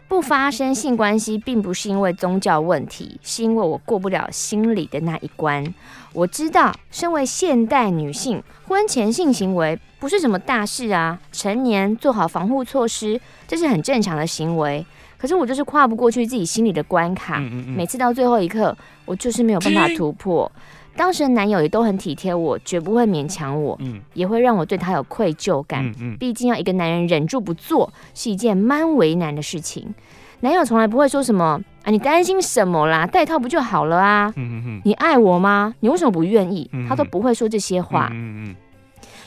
[0.06, 5.74] 不发生性关系，并不是因为宗教问题，是因为我过不了心里的那一关。
[6.12, 14.86] 我知道，身为现代女性，婚前性行为不是什么大事啊，成年做好防护措施，这是很正常的行为。
[15.24, 20.52] 可是我就是跨不过去自己心里的关卡，嗯嗯嗯，每次到最后一刻，我就是没有办法突破。
[20.94, 25.82] 当时的男友也都很体贴我，绝不会勉强我，嗯，也会让我对他有愧疚感。
[25.86, 29.94] 嗯嗯，毕竟要一个男人忍住不做，是一件蛮为难的事情。
[30.40, 33.06] 男友从来不会说什么啊，你担心什么啦？
[33.06, 34.30] 戴套不就好了啊？
[34.36, 35.74] 嗯嗯，你爱我吗？
[35.80, 36.70] 你为什么不愿意？
[36.86, 38.10] 他都不会说这些话。
[38.12, 38.56] 嗯嗯。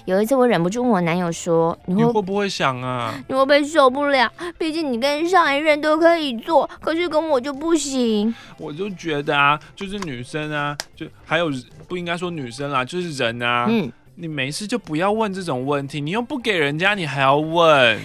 [0.07, 3.13] 有一次，我忍不住问我男友说：“你会，你会不会想啊？
[3.27, 4.31] 你会不会受不了？
[4.57, 11.51] 毕竟你跟上一任都可以做，可是跟我就不行。”我就觉得啊，就是女生啊，就还有
[11.89, 13.65] 不应该说女生啦，就是人啊。
[13.67, 17.99] 嗯，你没事就不要问这种问题，你又不给人家，你还要问。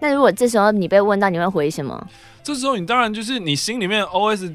[0.00, 2.06] 那如果这时候你被问到，你会回什么？
[2.42, 4.54] 这时候你当然就是你心里面 OS。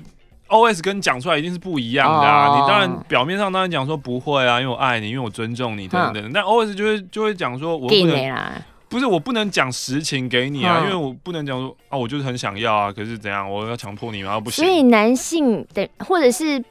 [0.49, 2.59] OS 跟讲出来一定是不一样的啊！Oh.
[2.61, 6.31] 你当然表面上当然讲说不会啊，因为我爱你，因为我尊重你等等。
[6.31, 8.51] 但 OS 就会就会讲说，我不能，
[8.87, 14.39] 不是我不能讲实情给你啊，因为我不能讲说啊，我就是很想要啊，可是怎样，我要强迫你吗？
[14.39, 14.63] 不行。
[14.63, 16.63] 所以男性的或者是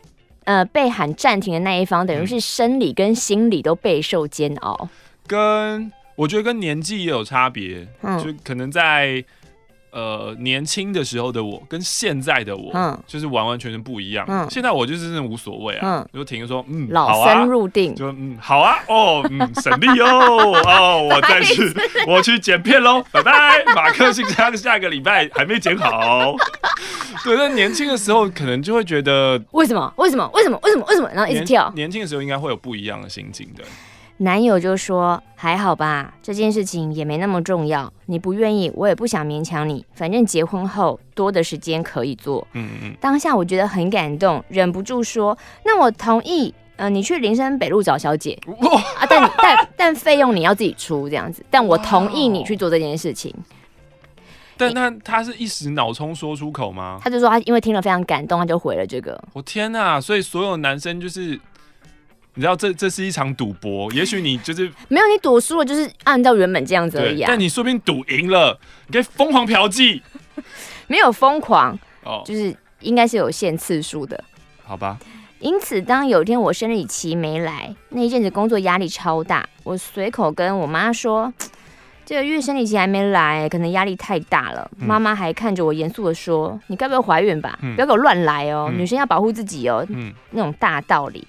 [0.44, 4.88] 呃被喊暂停的那一方，等于是生理跟心理都备受煎熬。
[5.26, 7.88] 跟我觉得跟年纪也有差别，
[8.22, 9.24] 就可能在。
[9.92, 14.24] 呃，年轻的时候的我跟现在的我，嗯，就是完完全全不一样。
[14.26, 21.70] 嗯，现在我就是真的无所谓啊，就停说，嗯，老僧入定，就嗯，好啊，哦，嗯，省力哦， 哦，我再去，
[22.08, 23.62] 我去剪片喽，拜拜。
[23.74, 26.34] 马克信箱下个礼拜还没剪好。
[27.22, 29.92] 对，那年轻的时候可能就会觉得，为什么？
[29.96, 30.26] 为什么？
[30.32, 30.58] 为什么？
[30.62, 30.86] 为什么？
[30.88, 31.10] 为什么？
[31.12, 31.70] 然后一直跳。
[31.76, 33.62] 年轻的时候应该会有不一样的心境的。
[34.18, 37.92] 男友就说：“还好吧，这件事情也没那么重要。
[38.06, 39.84] 你不愿意，我也不想勉强你。
[39.94, 42.96] 反正结婚后多的时间可以做。”嗯嗯。
[43.00, 46.54] 当下我觉得很感动，忍不住说：“那我同意。
[46.76, 51.44] 呃，你去林森北路找小姐哇啊，但但但费用你要自己出这样子。
[51.50, 53.34] 但我同意你去做这件事情。
[54.56, 57.00] 但他他是一时脑冲说出口吗？
[57.02, 59.20] 他就说他因为听了非常感动，他就回了这个。
[59.32, 60.00] 我天哪！
[60.00, 61.40] 所以所有男生就是。”
[62.34, 67.26] 你知道这这是一场赌博，也许你就是没有你赌输了，就是按照原本这样子而已啊。
[67.28, 70.00] 但你说不定赌赢了，你可以疯狂嫖妓。
[70.88, 74.22] 没有疯狂哦，就是应该是有限次数的，
[74.64, 74.98] 好吧。
[75.40, 81.32] 因此，当有一天我生理期没来，那一阵子工作压力超大，我随口跟我妈说，
[82.06, 84.70] 这个月生理期还没来，可能压力太大了。
[84.78, 87.58] 妈妈、嗯、还看着我严肃的说：“你该不会怀孕吧？
[87.62, 89.84] 嗯、不要给我乱来哦，嗯、女生要保护自己哦。
[89.88, 91.26] 嗯”那种大道理。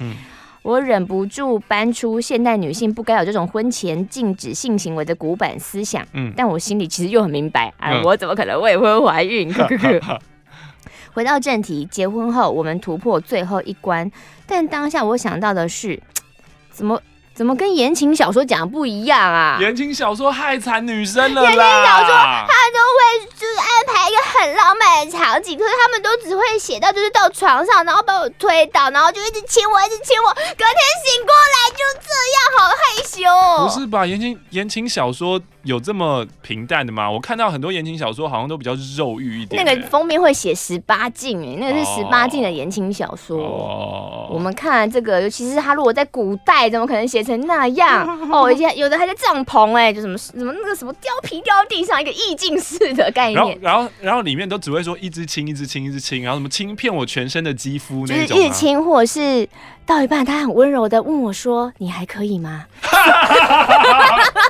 [0.64, 9.54] 嗯我忍不住搬出现代女性不该有这种婚前禁止性行为的古板思想，嗯，但我心里其实又很明白，啊，我怎么可能未婚怀孕？
[11.14, 14.10] 回到正题，结婚后我们突破最后一关，
[14.48, 16.02] 但当下我想到的是，
[16.72, 17.00] 怎么？
[17.36, 19.58] 怎么跟言情小说讲的不一样啊？
[19.60, 21.50] 言情小说害惨女生了啦！
[21.50, 33.66] 言情小说他都会就是安排一个很浪漫的场景，可是他们都只会写到就是到床上，然后把我推倒，然后就一直亲我，一直亲我，隔天醒过来就这样，好害羞。
[33.66, 34.06] 不是吧？
[34.06, 35.42] 言情言情小说。
[35.64, 37.10] 有这么平淡的吗？
[37.10, 39.64] 我看到很多言情小说好像都比较肉欲一点。
[39.64, 43.38] 那个封面会写十八禁哎，那个是十八禁的言情小说。
[43.38, 48.06] 哦，我们看这个，尤其是他如果在古代，怎么可能写成那样？
[48.30, 53.58] 哦，而且有的还在帐篷哎，就什么什么那个什么貂皮掉地上一个意境式的概念。
[53.62, 58.28] 然后然后然后里面都只会说一直亲一直亲一直亲，然后什么亲遍我全身的肌肤那种。
[58.28, 59.48] 就是一直亲，或者是
[59.86, 62.66] 到一半他很温柔的问我说：“你还可以吗？”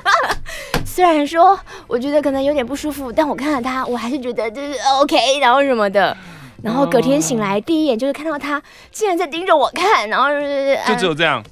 [0.94, 6.16] 虽然说我觉得可能有点不舒服，但我看到他，我还是觉得就是 OK，然后什么的，
[6.62, 11.44] 然后隔天醒来第一眼就是看到他竟然在盯着我看，然后就是就只有这样。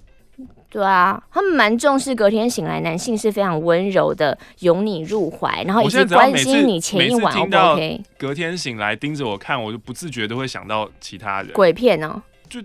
[0.70, 8.00] 对啊，他们蛮重视隔天醒来，男性是非常温柔的，拥你入怀，然后以及关心你前一晚 OK。
[8.20, 11.52] 隔天醒来盯着我看，我就不自觉都会想到其他人。
[11.54, 12.60] 鬼片哦，就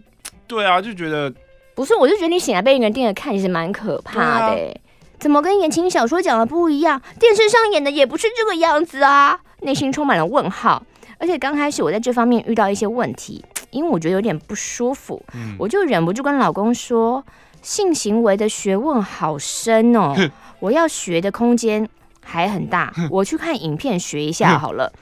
[0.47, 1.33] 对啊，就觉得
[1.75, 4.77] 不是，我就觉得你醒来被一个人盯着看，其实蛮可怕的。
[5.19, 7.01] 怎么跟言情小说讲的不一样？
[7.19, 9.41] 电视上演的也不是这个样子啊！
[9.63, 10.83] 内心充满了问号。
[11.19, 17.25] 而且刚开始我在这方面遇到一些问题，因为我觉得有点不舒服，嗯、我就忍不住跟老公说：
[17.63, 20.15] 性行为的学问好深哦，
[20.61, 21.89] 我要学的空间
[22.23, 24.93] 还很大，我去看影片学一下好了。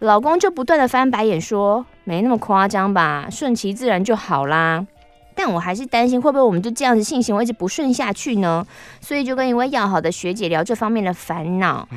[0.00, 4.84] 老公就不断的翻白眼说：没那么夸张吧，顺其自然就好啦。
[5.34, 8.66] 但我还是担心会不会我们就这样子性行为一直不顺下去呢？
[9.00, 11.88] 所以就跟一位要好的学姐聊这方面的烦恼。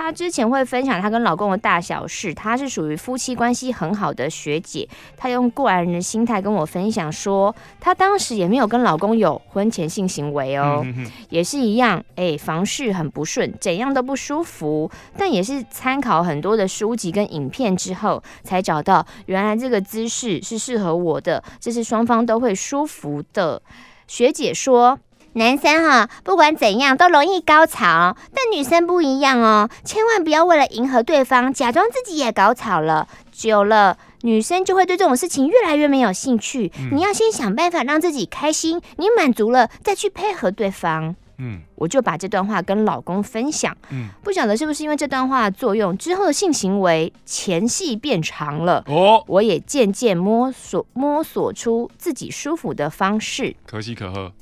[0.00, 4.88] 她之前会分享她跟老公的大小事，她是属于夫妻关系很好的学姐。
[5.14, 14.90] 她用过来人的心态跟我分享说，她当时也没有跟老公有婚前性行为哦，嗯、哼哼也是一样，哎，房事很不顺，怎样都不舒服。
[15.18, 23.60] 但也是参考很多的书籍跟影片之后，才找到原来这个姿势是适合我的，这是双方都会舒服的。
[24.06, 24.98] 学姐说。
[25.34, 36.72] 男生哈，不管怎样都容易高潮，但女生不一样哦，千万不要为了迎合对方，假装自己也高潮了，久了女生就会对这种事情越来越没有兴趣。
[36.78, 41.14] 嗯、你要先想办法让自己开心，你满足了再去配合对方。
[41.38, 43.74] 嗯，我就把这段话跟老公分享。
[43.90, 54.32] 嗯，不晓得是不是因为这段话的作用，之后的性行为前戏变长了哦，我也渐渐摸索摸索出自己舒服的方式，可喜可贺。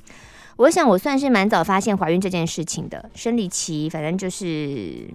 [0.59, 5.09] 我想我算是蛮早发现怀孕这件事情的，生理期反正就是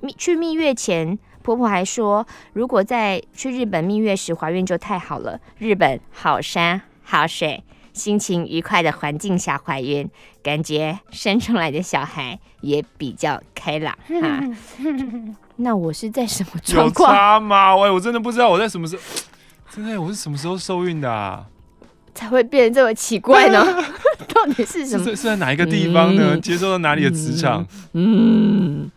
[0.00, 10.08] 蜜去蜜月前，婆婆还说，如果在去日本蜜月时怀孕就太好了，日本好山好水，心情愉快的环境下怀孕，
[10.44, 14.40] 感觉生出来的小孩也比较开朗 哈。
[15.56, 17.10] 那我是在什么状况？
[17.10, 17.74] 有差吗？
[17.74, 19.02] 喂，我真的不知道我在什么时候，
[19.74, 21.46] 真的 我是什么时候受孕的啊？
[22.14, 23.60] 才会变得这么奇怪呢？
[24.34, 25.04] 到底是什么？
[25.04, 26.34] 是是在哪一个地方呢？
[26.34, 27.66] 嗯、接受到哪里的磁场？
[27.92, 28.90] 嗯，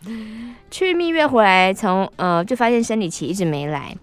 [0.70, 3.96] 去蜜月回来，从呃就发现生理期一直没来，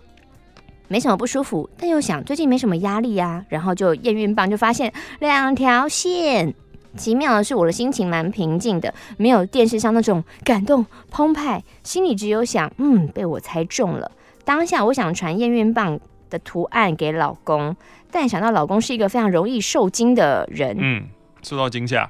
[0.88, 6.54] 没什么不舒服，但又想最近没什么压力啊，然后就验孕棒，就发现两条线。
[6.98, 14.10] 奇妙的是，我的心情蛮平静的，没有电视上那种感动澎湃，心里只有想，嗯，被我猜中了。
[14.46, 16.00] 当下我想传验孕棒
[16.36, 17.76] 的图案给老公。
[18.12, 21.08] 但想到老公是一个非常容易受惊的人，嗯，
[21.42, 22.10] 受到惊吓，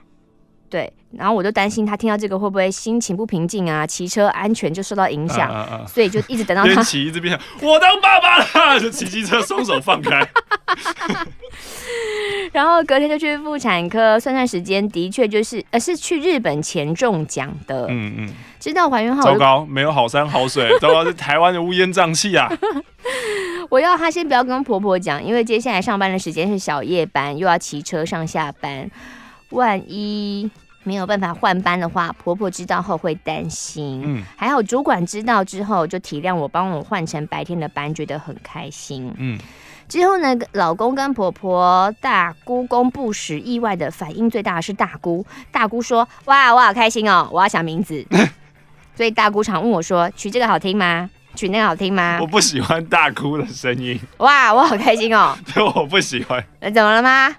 [0.70, 5.86] 对，然后我就担心他听到这个会不会心情不平静啊，骑车安全就受到影响，啊啊啊。
[5.88, 7.20] 所以就一直等到他骑一直
[7.62, 8.38] 我当爸爸
[8.74, 10.28] 了，就骑机车双手放开，
[12.52, 22.52] 然后隔天就去妇产科，算算时间，的确就是呃是去日本前中奖的，嗯嗯，知道怀孕后糟糕，没有好山好水， 糟糕是台湾的乌烟瘴气啊。
[23.70, 28.90] 我要他先不要跟婆婆讲，因为接下来上班的时间是小夜班，又要骑车上下班，
[29.50, 30.50] 万一
[30.86, 34.02] 没有办法换班的话，婆婆知道后会担心。
[34.06, 39.14] 嗯，还好主管知道之后就体谅我，帮我换成白天的班，觉得很开心。
[39.18, 39.38] 嗯，
[39.90, 45.26] 之后呢，老公跟婆婆、大姑公布时，意外的反应最大的是大姑。
[45.52, 48.06] 大姑说：“哇，我好开心哦，我要想名字。”
[48.96, 52.18] 所以大姑常问我说：“取这个好听吗？”曲那个好听吗？
[52.22, 54.00] 我不喜欢大哭的声音。
[54.18, 55.38] 哇，我好开心哦！
[55.54, 56.44] 对， 我不喜欢。
[56.62, 57.36] 那怎么了吗？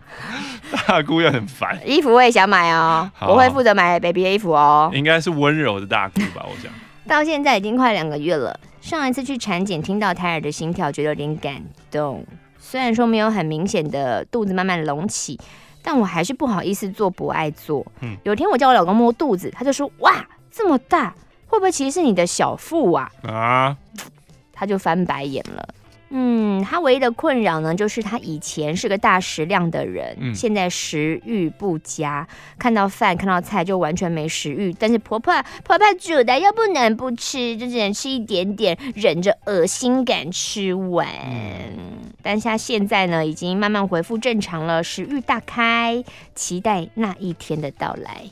[0.86, 1.78] 大哭又很烦。
[1.84, 4.90] 衣服我也想买哦，好好我会负责买 baby 的衣服哦。
[4.94, 6.70] 应该是温柔的大哭吧，我想。
[7.08, 12.24] 到现在已经快两个月了，上一次去产检听到胎儿的心跳，觉得有点感动。
[12.58, 15.38] 虽然说没有很明显的肚子慢慢隆起，
[15.82, 17.86] 但我还是不好意思做，不爱做。
[18.00, 18.16] 嗯。
[18.24, 21.14] 有天我叫我老公摸肚子，他就说：“哇，这么大。”
[21.46, 23.10] 会不会其实是你的小腹啊？
[23.22, 23.76] 啊，
[24.52, 25.68] 他就翻白眼了。
[26.08, 34.72] 嗯，他唯一的困扰呢，就是他以前是个大食量的人，嗯、现在食欲不佳，看到饭看到菜就完全没食欲。
[34.74, 41.08] 但是婆婆婆婆煮的又不能不吃，就只能吃一点点，忍着恶心感吃完。
[41.28, 46.04] 嗯、但是他现在呢，已经慢慢恢复正常了，食欲大开，
[46.36, 48.26] 期待那一天的到来。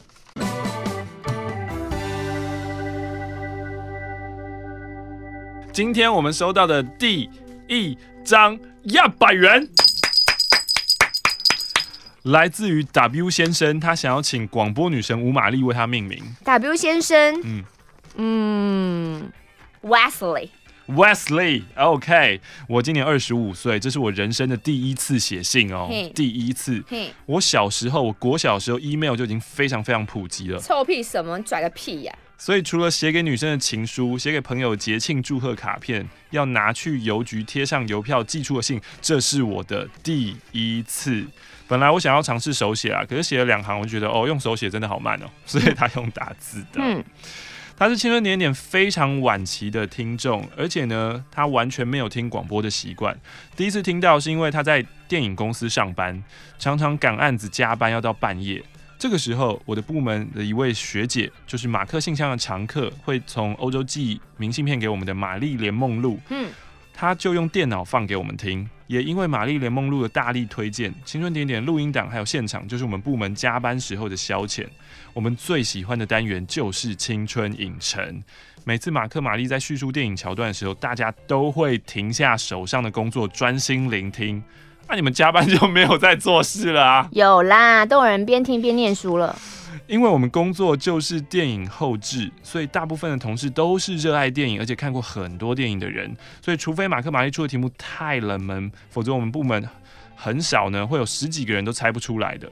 [5.74, 7.28] 今天我们收到的第
[7.66, 9.68] 一张一百元，
[12.22, 16.22] 来自于 W 先生，他想要请广播女神吴玛丽为他命名。
[16.44, 17.64] W 先生，嗯
[18.14, 19.32] 嗯
[19.82, 26.84] ，Wesley，Wesley，OK，我今年二十五岁，这是我人生的第一次写信哦.第一次。
[27.26, 30.60] 我小时候，我国小时候，email 就已经非常非常普及了。
[30.60, 31.42] 臭屁什么？
[31.42, 32.16] 拽个屁呀！
[32.36, 41.24] 所以，除了写给女生的情书、写给朋友节庆祝贺卡片，要拿去邮局贴上邮票寄出的信，这是我的第一次。
[41.66, 46.80] 本来我想要尝试手写啊，可是写了两行，我觉得哦，用手写真的好慢哦， 所以他用打字的。
[46.82, 47.02] 嗯，
[47.78, 53.18] 他是青春年点非常晚期的听众，而且呢，他完全没有听广播的习惯。
[53.56, 56.22] 第一次听到是因为他在电影公司上班，
[56.58, 58.62] 常常赶案子加班要到半夜。
[59.04, 66.18] 这个时候，我的部门的一位学姐，就是马克信箱的常客，会从欧洲寄明信片给我们的玛丽莲梦露。
[66.31, 66.48] 嗯，
[66.94, 68.66] 她就用电脑放给我们听。
[68.87, 74.66] 也因为玛丽莲梦露的大力推荐，青春点点录音档还有现场，就是我们部门加班时候的消遣。
[75.12, 78.22] 我们最喜欢的单元就是青春影城。
[78.64, 84.42] 每次马克玛丽在叙述电影桥段的时候，大家都会停下手上的工作，专心聆听。
[84.87, 87.08] 那、啊、你们加班就没有在做事了啊？
[87.12, 89.37] 有啦，都有人边听边念书了。
[89.87, 96.14] 因为我们工作就是电影后制，所以大部分的同事都是热爱电影，而且看过很多电影的人。
[96.42, 99.68] 所以，除非马克玛丽出的题目太冷门，否则我们部门
[100.14, 102.50] 很少呢会有十几个人都猜不出来的。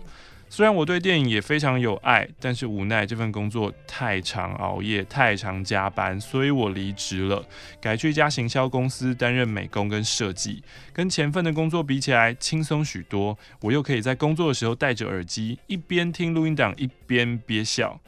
[0.54, 7.42] 虽然我对电影也非常有爱，但是无奈这份工作太常熬夜、太常加班，所以我离职了，
[7.80, 10.62] 改去一家行销公司担任美工跟设计。
[10.92, 13.38] 跟前份的工作比起来，轻松许多。
[13.62, 17.98] 我又可以在工作的时候戴着耳机，一边听录音档，一边憋笑。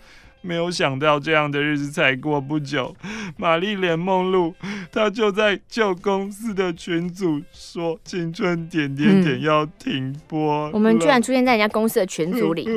[0.44, 2.94] 没有想到这样的日子才过不久，
[3.38, 4.54] 玛丽莲梦露
[4.92, 10.70] 她就在旧公司的群组说青春点点点要停播。
[10.70, 12.68] 我们居然出现在人家公司的群组里。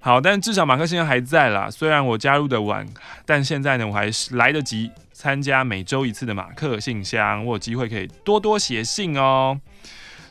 [0.00, 1.70] 好，但至少马克现在还在啦。
[1.70, 2.86] 虽然我加入的晚，
[3.24, 9.60] 但现在呢，我还是来得及参加每周一次的马克信箱，我有机会可以多多写信哦。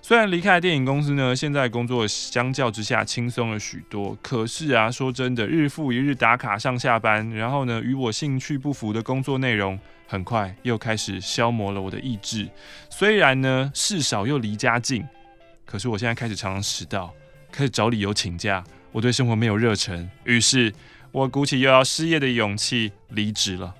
[0.07, 4.17] 虽然离开了电影公司呢，现在工作相较之下轻松了许多。
[4.21, 9.77] 可是啊，说真的，日复一日打卡上下班，然后呢，与我兴趣不符的工作内容，
[10.07, 12.47] 很快又开始消磨了我的意志。
[12.89, 15.05] 虽然呢，事少又离家近，
[15.65, 17.13] 可是我现在开始常常迟到，
[17.51, 18.63] 开始找理由请假。
[18.93, 20.73] 我对生活没有热忱，于是
[21.11, 23.75] 我鼓起又要失业的勇气离职了。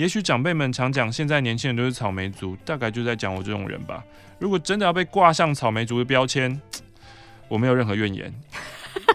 [0.00, 4.02] 也许长辈们常讲，现在年轻人都是草莓族，大概就在讲我这种人吧。
[4.38, 6.58] 如果真的要被挂上草莓族的标签，
[7.48, 8.32] 我没有任何怨言。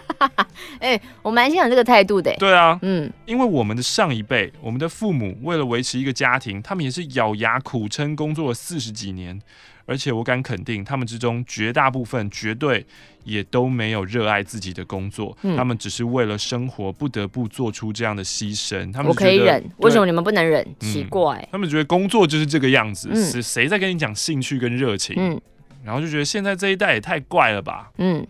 [0.78, 2.34] 哎、欸，我蛮欣赏这个态度的。
[2.38, 9.40] 对啊，嗯，因为我们的上一辈，我们的父母为了维持一个家庭，他们也是咬牙苦撑工作了四十几年。
[9.88, 12.84] 而且我敢肯定，他们之中绝大部分绝对
[13.22, 18.92] 也都没有热爱自己的工作，嗯、他们只是为了生活不得不做出这样的牺牲。
[18.92, 20.60] 他们我可以忍，为什么你们不能忍？
[20.80, 25.14] 嗯、奇怪，他们觉得工作就是这个样子，嗯、是谁在跟你讲兴趣跟热情？
[25.16, 25.40] 嗯，
[25.84, 27.88] 然后就觉得现在这一代也太怪了吧？
[27.98, 28.26] 嗯，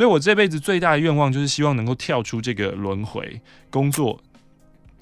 [0.00, 4.18] 所以我这辈子最大的愿望就是希望能够跳出这个轮回工作。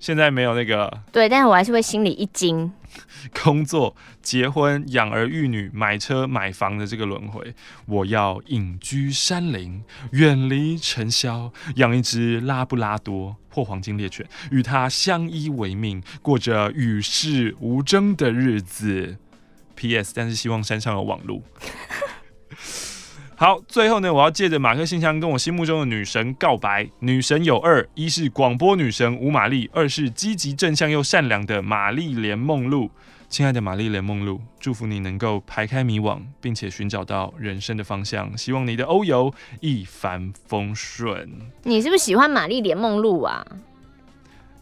[0.00, 2.72] 现在没有那个对，但是我还是会心里一惊。
[3.44, 7.54] 工作、结婚、养儿育女、买车、买房的这个轮回，
[7.86, 19.16] 我要隐居山林，远离尘嚣，养一只拉布拉多或黄金猎犬，与它相依为命，过着与世无争的日子。
[19.76, 20.12] P.S.
[20.12, 21.44] 但是希望山上有网路。
[23.40, 26.88] 好，最后呢，我要借着马克信箱跟我心目中的女神告白。
[26.98, 32.90] 女神有二，一是广播女神吴玛丽，二是积极正向又善良的玛丽莲梦露。
[33.28, 38.36] 亲爱的玛丽莲梦露，祝福你能够排开迷惘，并且寻找到人生的方向。
[38.36, 41.30] 希望你的欧游一帆风顺。
[41.62, 43.46] 你是不是喜欢玛丽莲梦露啊？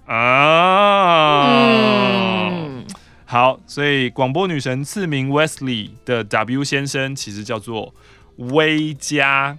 [0.05, 2.85] 啊，嗯、
[3.25, 7.95] 好，所以广播女神次名 Wesley 的 W 先生，其实叫做。
[8.37, 9.57] 威加，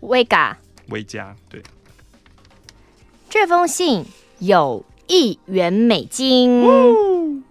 [0.00, 1.62] 威嘎，威加，对。
[3.30, 4.04] 这封信
[4.38, 6.62] 有一元美金。
[6.62, 7.42] 呜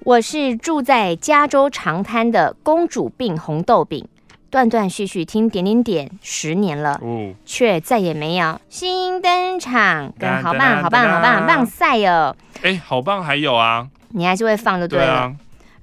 [0.00, 4.06] 我是住在加州长滩的公主病红豆饼，
[4.50, 12.36] 断断续续听点点点十年了，哦、却再也没有新登场跟好棒好棒好棒好棒赛哦。
[12.62, 15.04] 哎，好棒还有啊，你还是会放的对了。
[15.04, 15.36] 对啊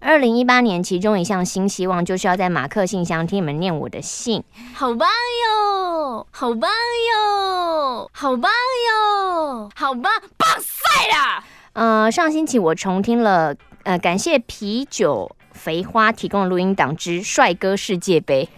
[0.06, 4.44] 二零一八年，其中一项新希望就是要在马克信箱听你们念我的信，
[4.74, 11.44] 好棒哟，好棒哟，好棒哟，好棒，棒赛啦！
[11.72, 18.50] 呃，上星期我重听了，呃，感谢啤酒肥花提供的录音档之帅哥世界杯，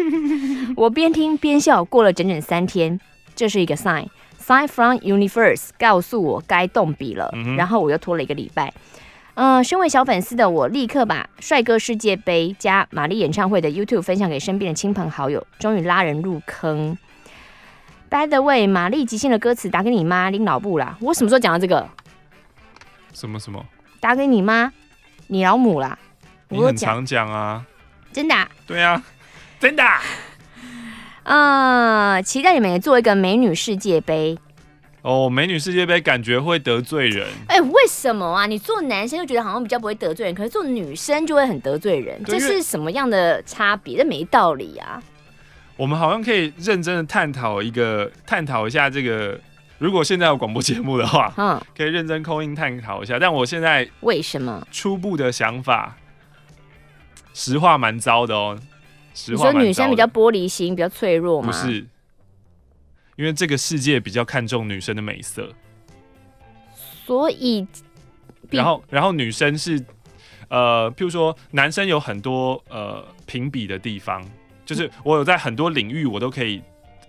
[0.76, 3.00] 我边听边笑，过了整整三天，
[3.34, 8.70] 这是一个 sign，sign from universe 告诉我该动笔了，嗯、然后我又拖了一个礼拜。
[9.34, 16.96] 嗯、呃，身为小粉丝的我，立刻把帅哥世界杯加玛丽演唱会的 YouTube 分享给身边的亲朋好友，终于拉人入坑。
[18.08, 20.96] By the way，玛丽即兴的歌词打给你妈拎老布啦。
[21.00, 21.88] 我什么时候讲到这个？
[23.12, 23.64] 什么什么？
[23.98, 24.72] 打给你妈，
[25.26, 25.98] 你老母啦。
[26.48, 27.64] 你很常讲啊。
[28.12, 28.48] 真的、啊？
[28.66, 29.02] 对啊，
[29.58, 29.82] 真的。
[31.24, 34.38] 啊、呃，期待你们也做一个美女世界杯。
[35.04, 37.28] 哦，美女世界杯感觉会得罪人。
[37.46, 38.46] 哎、欸，为什么啊？
[38.46, 43.98] 你做男生就觉得好像比较不会得罪人，可是做女生就会很得罪人，这是什么样的差别？
[43.98, 45.02] 这没道理啊！
[45.76, 49.38] 我们好像可以认真的探讨一个，探讨一下这个。
[49.76, 53.18] 如果现在有广播节目的话，嗯，可以认真 call in 探讨一下。
[53.18, 55.96] 但我现在为什么初步的想法，
[57.34, 58.58] 实话蛮糟的哦。
[59.12, 61.48] 实话说女生比较玻璃心，比较脆弱吗？
[61.48, 61.84] 不是。
[63.16, 65.52] 因为这个世界比较看重女生的美色，
[67.06, 67.64] 所以，
[68.50, 69.80] 然后然后女生是
[70.48, 74.20] 呃，譬如说男生有很多呃评比的地方，
[74.66, 76.60] 就是我有在很多领域我都可以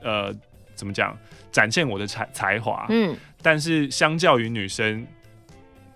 [0.04, 0.32] 呃
[0.76, 1.18] 怎么讲
[1.52, 5.08] 展现我的才才华，嗯，但是相较于女生，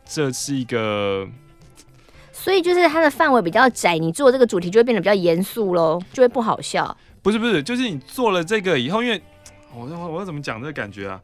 [0.05, 1.28] 这是一个，
[2.32, 6.97] 所以就是它的范围比较窄，你做这个主题就会变得比较严肃喽，就会不好笑。
[7.22, 9.22] 不是不是，就是你做了这个以后，因为。
[9.74, 11.22] 我我我要怎么讲这个感觉啊？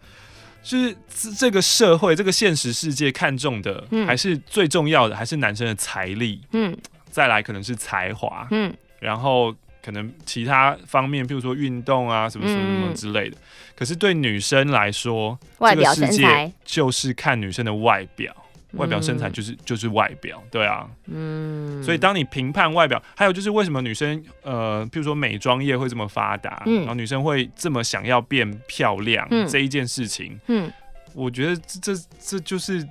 [0.64, 0.98] 就是
[1.38, 6.76] 这个社会，这个现实世界看重的，还是最重要的，还是男生的财力，嗯，
[7.12, 13.38] 再来可能是才华，嗯，然后可能其他方面，譬如说运动啊，什么什么什么之类的。
[13.76, 18.36] 可是对女生来说，外表身材，这个世界就是看女生的外表。
[18.76, 30.72] 外表身材就是、嗯、就是外表，对啊，嗯，所以当你评判外表，还有就是为什么女生呃，譬如说美妆业会这么发达，嗯，然后女生会这么想要变漂亮、嗯、这一件事情，嗯，
[31.14, 32.86] 我觉得这这这就是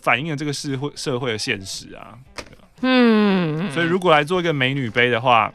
[0.00, 2.18] 反映了这个社会社会的现实啊，
[2.82, 5.52] 嗯，所以如果来做一个美女杯的话，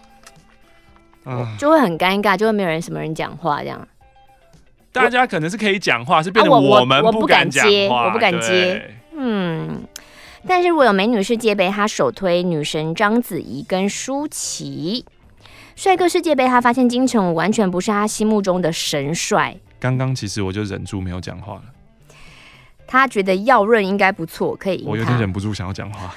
[1.26, 3.88] 嗯，就会很尴尬，就会没有人什么人讲话这样，
[4.91, 8.95] 大家可能是可以讲话，是变成我们不敢讲话，我不敢接。
[9.22, 9.84] 嗯，
[10.47, 15.03] 但是如果有美女世界杯，他首推女神章子怡跟舒淇；
[15.76, 19.57] 帅哥世界杯，他发现金城武完全不是他心目中的神帅。
[19.78, 21.63] 刚刚其实我就忍住没有讲话了。
[22.88, 24.86] 他觉得耀润应该不错，可以。
[24.88, 26.15] 我有点忍不住想要讲话。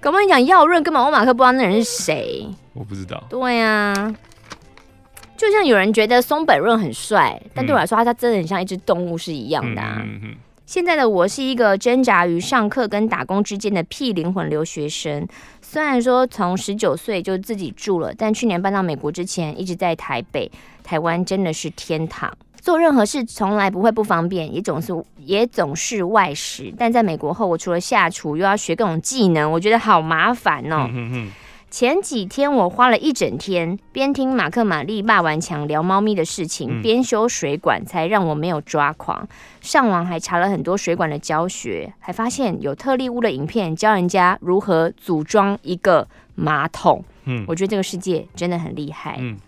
[0.00, 2.48] 刚刚你讲耀润，根本欧马克不知道那人是谁。
[2.72, 3.22] 我不知道。
[3.28, 4.16] 对呀、啊，
[5.36, 10.00] 就像有人觉得松本润很帅，但对我来说，他他真的很像一只动物是一样的、啊。
[10.02, 10.34] 嗯嗯
[10.70, 15.26] 现在的我是一个挣扎于上课跟打工之间的屁灵魂留学生。
[15.60, 20.48] 虽然说从十九岁就自己住了，但去年搬到美国之前一直在台北。
[20.84, 26.72] 台湾真的是天堂，做任何事从来不会不方便，也总是也总是外食。
[26.78, 30.88] 但在美国后，我除了下厨，又要学各种技能，我觉得好麻烦哦。
[31.70, 39.26] 前几天我花了一整天，边听马克玛丽骂完墙聊猫咪的事情，边修水管，才让我没有抓狂。
[39.60, 47.04] 上网还查了很多水管的教学，还发现有特例屋的影片教人家如何组装一个马桶。
[47.26, 49.16] 嗯，我觉得这个世界真的很厉害。
[49.20, 49.38] 嗯，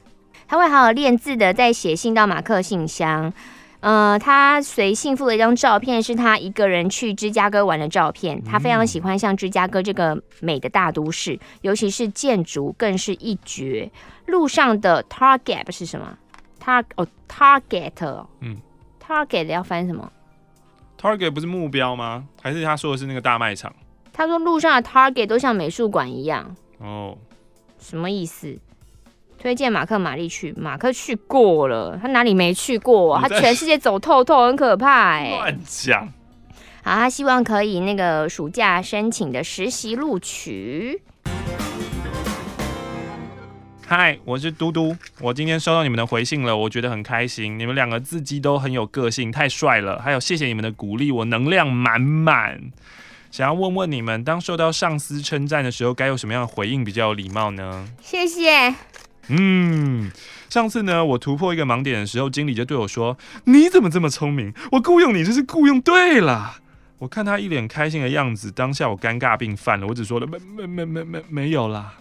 [0.47, 3.33] 他会好好练字的，再写信到马克信箱。
[3.83, 8.41] 呃，他随信附了一张照片，是他一个人去芝加哥玩的照片。
[8.45, 13.91] 他非常喜欢像芝加哥这个美的大都市，尤其是建筑更是一绝。
[14.27, 16.17] 路上的 Target 是什么
[16.63, 18.59] ？Tar 哦，Target，嗯
[19.05, 20.13] ，Target 要翻什么
[21.01, 22.25] ？Target 不是目标吗？
[22.41, 23.75] 还是他说的是那个大卖场？
[24.13, 26.55] 他说路上的 Target 都像美术馆一样。
[26.79, 27.19] 哦，
[27.81, 28.57] 什么意思？
[29.43, 33.27] 推荐马克玛丽去，马克去过了，他哪里没去过啊？
[33.27, 35.37] 他全世界走透透，很可怕哎、欸！
[35.37, 36.07] 乱讲。
[36.85, 41.03] 好，他希望可以那个暑假申请的实习录取。
[43.85, 47.59] 嗨，我是嘟嘟，我今天收到你们的回信了，我觉得很开心。
[47.59, 50.01] 你们两个字迹都很有个性，太帅了。
[50.01, 52.61] 还有谢谢你们的鼓励，我能量满满。
[53.33, 57.89] 想要问问你们，当受到上司称赞的时候，该有什么样的回应比较有礼貌呢？
[58.01, 58.73] 谢谢。
[59.29, 60.11] 嗯，
[60.49, 64.53] 上次呢，我突破一个盲点的时候，经理就对我说：“你怎么这么聪明？
[64.73, 66.57] 我雇佣你就是雇佣对了。”
[66.99, 71.95] 我看他一脸开心的样子，当下我尴尬病犯了，我只说了：“没没没没没没有啦。”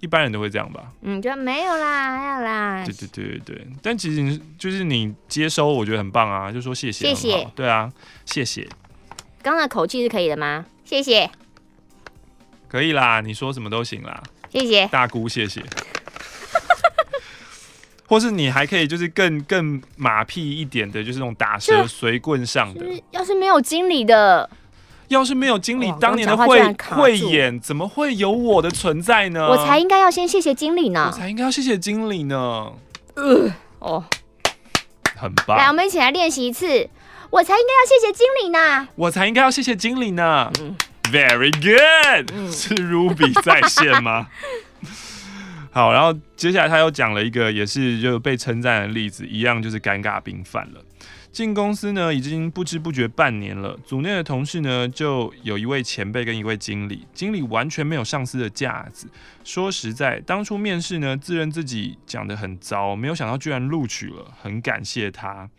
[0.00, 0.92] 一般人都会这样吧？
[1.00, 2.84] 嗯，就没有啦，没有啦。
[2.84, 7.48] 对对对对对，但其实就是你接收，我觉得很棒啊，就说谢谢，谢谢。
[7.54, 7.90] 对啊，
[8.26, 8.68] 谢谢。
[9.42, 10.66] 刚刚的口气是可以的吗？
[10.84, 11.30] 谢谢。
[12.68, 14.22] 可以啦，你说什么都行啦。
[14.50, 14.86] 谢谢。
[14.88, 15.62] 大姑，谢谢。
[18.06, 22.84] 或是你还可以就是更更马屁一点的，就是那种打蛇随棍上的。
[23.10, 24.48] 要是没有经理的，
[25.08, 29.48] 要是没有经理当年的慧慧眼，怎么会有我的存在呢？
[29.48, 31.10] 我才应该要先谢谢经理呢。
[31.12, 32.72] 我才应该要谢谢经理呢。
[33.14, 34.04] 呃，哦，
[35.16, 35.56] 很棒。
[35.56, 36.88] 来，我们一起来练习一次。
[37.30, 38.88] 我才应该要谢谢经理呢。
[38.94, 40.52] 我才应该要谢谢经理呢。
[40.60, 40.76] 嗯
[41.10, 44.28] ，Very good，嗯，是 Ruby 在线吗？
[45.74, 50.80] 好，然后接下来他又讲了一个也是就被称赞的例子，一样就是尴尬病犯了。
[51.32, 53.76] 进公司呢，已经不知不觉半年了。
[53.84, 59.08] 组内的同事呢，就有一位前辈跟一位经理，经理完全没有上司的架子。
[59.42, 65.50] 说实在，当初面试呢，自认自己讲得很糟，没有想到居然录取了，很感谢他。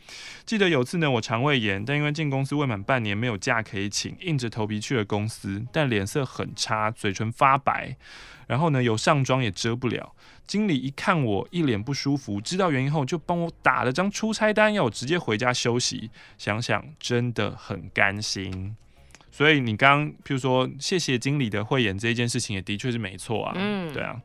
[0.46, 7.98] 记得有次呢，我肠胃炎，但因为进公司未满半年，没有假可以请，硬着头皮去了公司，但脸色很差，嘴唇发白。
[8.48, 10.14] 然后呢，有上妆也遮不了。
[10.48, 16.10] 经理一看我一脸不舒服，知道原因后就帮我打了张出差单，要我直接回家休息。
[16.38, 18.76] 想想真的很甘心。
[19.32, 23.54] 所以你刚刚譬如说谢谢经理的慧眼这一件事情，也的确是没错啊。
[23.56, 24.22] 嗯，对啊。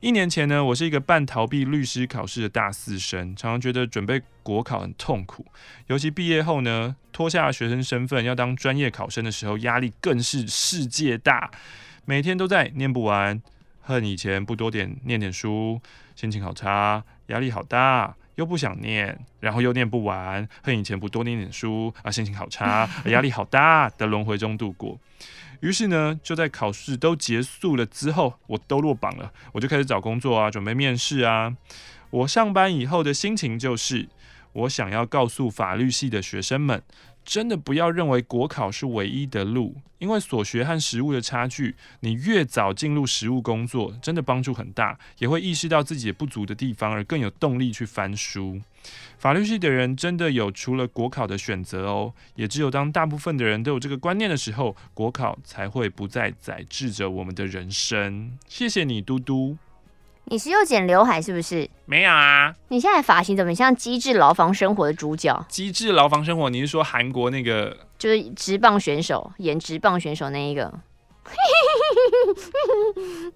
[0.00, 5.44] 一年前呢，我是一个半逃避律师考试的大四生，常常觉得准备国考很痛苦，
[5.88, 11.50] 尤其毕业后呢，脱下了学生身份要当专业考生的时候，压力更是世界大，
[12.10, 13.40] 每天都在念不完。
[13.82, 15.80] 恨以前不多点念点书，
[16.16, 24.98] 心情好差，压力好大，又不想念，然后又念不完，恨以前不多念点书啊，心情好差， 压力好大的轮回中度过。
[25.60, 31.56] 于是呢，就在考试都结束了之后，我都落榜了，我就开始找工作啊，准备面试啊。
[32.10, 34.08] 我上班以后的心情就是，
[34.52, 36.82] 我想要告诉法律系的学生们。
[37.24, 48.60] 真的不要认为国考是唯一的路，因为所学和实务的差距，你越早进入实务工作，真的帮助很大，也会意识到自己不足的地方，而更有动力去翻书。
[49.18, 58.38] 法律系的人真的有除了国考的选择哦，也只有当大部分的人都有这个观念的时候，国考才会不再宰制着我们的人生。
[58.48, 59.58] 谢谢你，嘟嘟。
[60.24, 61.68] 你是又剪刘海是不是？
[61.86, 62.54] 没有啊。
[62.68, 65.34] 你现在发型怎么像《机智牢房生活》的主角？
[65.52, 67.76] 《机智牢房生活》，你是说韩国那个？
[67.98, 70.72] 就是直棒选手，演直棒选手那一个。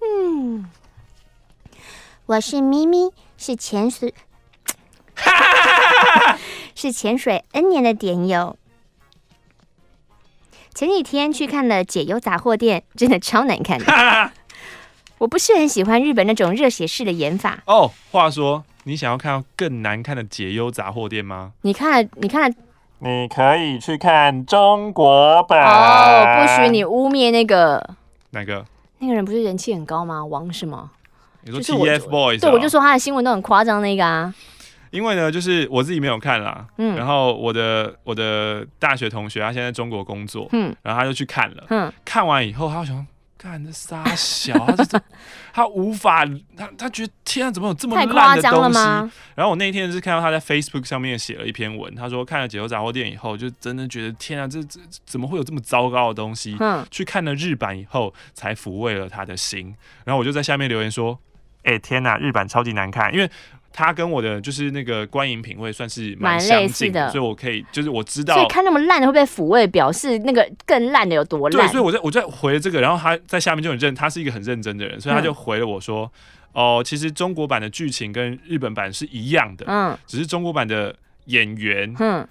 [0.01, 0.71] 嗯，
[2.27, 4.15] 我是咪咪，是潜水，
[6.75, 8.57] 是潜水 N 年的点友。
[10.75, 13.85] 前几天去看了《解忧杂货店》，真的超难看的。
[15.19, 17.91] 我不是很喜欢日本那种热血式的演法哦。
[18.11, 21.53] 话说，你想要看到更难看的解忧杂货店吗？
[21.63, 22.57] 你看了，你看了，
[22.99, 26.41] 你可以去看中国版哦。
[26.41, 27.83] 不许你污蔑那个
[28.31, 28.65] 哪个？
[28.99, 30.25] 那个人不是人气很高吗？
[30.25, 30.91] 王什么？
[31.43, 32.41] 你说 TFBOYS？
[32.41, 34.35] 对，我就说他的新闻都很夸张那个啊。
[34.91, 43.07] 因为呢，就是我自己没有看啦，嗯，然后我的我的大学同学他现在在中国工作，嗯，然后他就去看了，嗯，看完以后他想。
[43.51, 45.01] 看这傻小，他这
[45.53, 46.25] 他无法，
[46.57, 48.79] 他他觉得天啊，怎么有这么烂的东西？
[49.35, 56.57] 然后我那天是看到他在 Facebook 上面写了一篇文，他说看了《解忧杂货店》以后，就真的觉得天啊，这这怎么会有这么糟糕的东西？
[56.59, 59.75] 嗯，去看了日版以后，才抚慰了他的心。
[60.05, 61.19] 然后我就在下面留言说
[61.65, 63.31] ：“哎、欸，天呐，日版超级难看，因为。”
[63.77, 71.67] 他跟我的就是那个观影品味算是蛮类似的，所以我可以就是我知道，所以看那么烂的会被抚慰，表示那个更烂的有多烂。
[71.67, 76.05] 对，所以我在我在回了这个，然后他在下面就很认，他是一个很认真的人，所以他就回了我说
[76.55, 80.95] ：“哦、嗯呃，其实中国版的剧情跟日本版是一样的，嗯，只是中国版的
[81.25, 82.25] 演员，嗯。”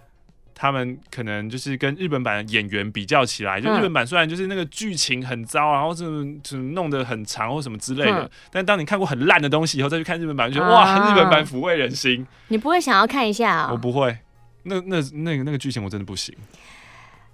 [0.56, 6.06] 他们可能就是跟日本版的演员比较起来，就日本版虽然就是那个剧情很糟，然后是
[6.44, 12.26] 是弄得很长或什么之类的，嗯、但当你看过很烂的东西以后再去看日本版，就觉得、啊、哇，日本版抚慰人心。
[12.48, 13.74] 你不会想要看一下啊、哦？
[13.74, 14.18] 我不会，
[14.64, 16.36] 那那那个那个剧情我真的不行。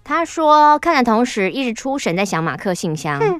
[0.03, 3.19] 他说看的同时一直出神在想马克信箱。
[3.19, 3.39] 嗯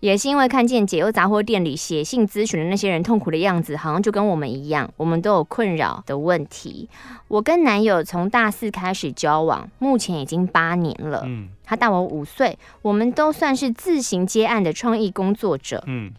[0.00, 6.88] 也是因为看见解忧杂货店里写信咨询的那些人痛苦的样子，好像就跟我们一样，我们都有困扰的问题。
[7.28, 11.22] 我跟男友从大四开始交往，目前已经八年了。
[11.26, 15.84] 嗯，他大我五岁，我们都算是自行接案的创意工作者。
[15.86, 16.10] 嗯，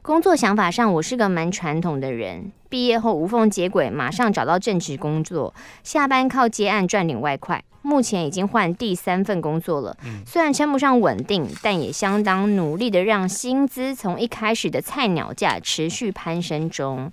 [0.00, 2.50] 工作想法上，我是个蛮传统的人。
[2.68, 7.62] 毕业后无缝接轨，马上找到正职工作，下班靠接案赚点外快。
[7.86, 17.08] 目前已经换第三份工作了，虽然称不上稳定，但也相当努力的让薪资从一开始的菜鸟价持续攀升中。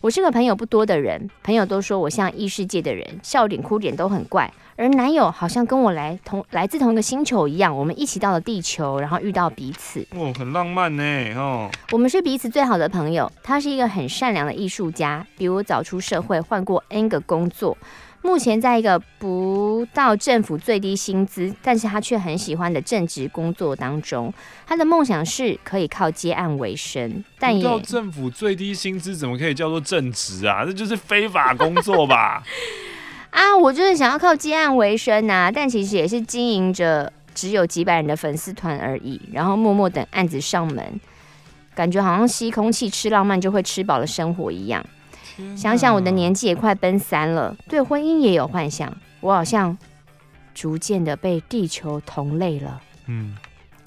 [0.00, 4.50] 我是个朋友不多的人，朋友都说我像异世界的人，笑点哭点都很怪。
[4.78, 10.06] 而男友好像跟我来同来自同一个星球一样，我们一起到了地球，然后遇到彼此。
[10.10, 11.02] 哦，很浪漫呢，
[11.34, 11.70] 哦。
[11.92, 13.30] 我们是彼此最好的朋友。
[13.42, 17.76] 他是一个很善良的艺术家，比我早出社会，换过 N 个工作。
[18.26, 24.34] 目前在一个不到政府最低薪资，但是他却很喜欢的正职工作当中。
[24.66, 30.64] 他的梦想是可以靠接案为生，但也到政府最低薪资怎么可以叫做正职啊？
[30.66, 32.42] 这就是非法工作吧？
[33.30, 41.00] 啊，我就是想要靠接案为生啊，但其实也是经营着只有几百人的粉丝团而已，然后默默等案子上门，
[41.76, 44.84] 感觉好像吸空气、吃浪漫就会吃饱了生活一样。
[45.56, 48.92] 想想我的年纪也快奔三了，对婚姻也有幻想。
[49.20, 49.76] 我好像
[50.54, 52.80] 逐渐的被地球同类了。
[53.06, 53.36] 嗯，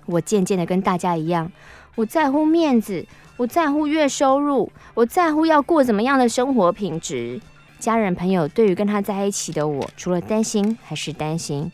[0.05, 1.51] 我渐渐的跟大家一样，
[1.95, 3.05] 我在乎面子，
[3.37, 7.39] 我在乎月收入，我在乎要过怎么样的生活品质。
[7.79, 11.71] 家人朋友对于跟他在一起的我，除了担心还是担心。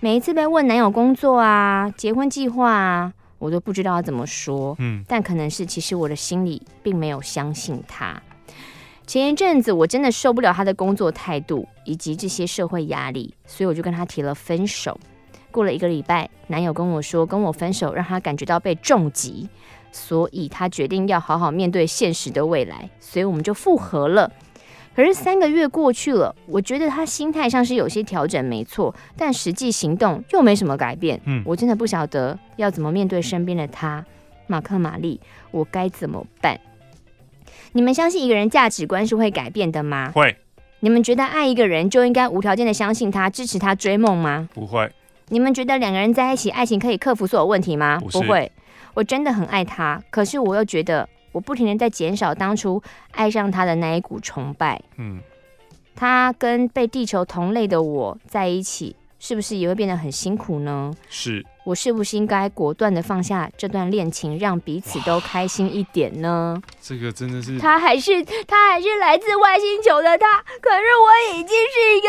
[0.00, 4.76] 每一次被问男友工作啊、结婚计划啊，我都不知道要怎么说。
[4.78, 8.20] 嗯，但可能是其实我的心里并没有相信他。
[9.06, 14.98] 前一阵子我真的受不了他的工作态度以及这些社会压力，所以我就跟他提了分手。
[15.52, 19.48] 过了一个礼拜，男友跟我说跟我分手让他感觉到被重击，
[19.92, 24.30] 所以他决定要好好面对现实的未来，所以我们就复合了。
[24.94, 31.20] 可是三个月过去了，我觉得他心态上是有些调整，没错，但实际行动又没什么改变。
[31.26, 34.04] 嗯，我真的不晓得要怎么面对身边的他，
[34.46, 35.20] 马克玛丽，
[35.52, 36.58] 我该怎么办？
[37.72, 40.10] 你们相信一个人价值观是会改变的吗？
[40.14, 40.36] 会。
[40.80, 44.48] 你们觉得爱一个人就应该无条件的相信他，支持他追梦吗？
[44.54, 44.90] 不会。
[45.28, 47.98] 你们觉得两个人在一起，爱情可以克服所有问题吗？
[48.00, 48.08] 不。
[48.08, 48.50] 不会。
[48.94, 52.82] 我真的很爱他，可是我又觉得我不停的在减少当初
[53.12, 54.80] 爱上他的那一股崇拜。
[54.96, 55.20] 嗯。
[55.94, 60.92] 他跟被地球同类的我在一起，是不是也会变得很辛苦呢？
[61.08, 61.44] 是。
[61.64, 66.62] 我是不是应该果断的放下这段恋情，让彼此都开心一点呢？
[66.80, 72.08] 这个真的是他还是他还是来自外星球的他，可是我已经是一个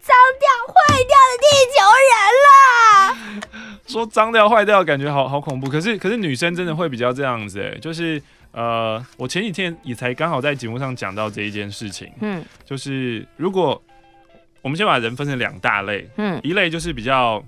[0.00, 1.78] 脏掉坏掉的地球
[2.10, 3.78] 人了。
[3.86, 5.70] 说脏掉坏掉，感觉好好恐怖。
[5.70, 13.80] 可是可是女生真的会比较这样子哎，就是呃，我前几天也才刚好在节目上讲到这一件事情，嗯，就是如果
[14.66, 17.40] 我们先把人分成两大类，嗯，一类就是比较。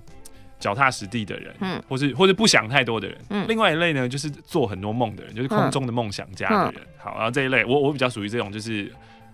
[0.59, 6.81] 脚踏实地的人，嗯，或是或是不想太多的人，嗯，另外一类呢，就是做很多梦的人，就是空中的梦想家的人。
[6.83, 8.91] 嗯、好，然后这一类，我我比较属于这种，就是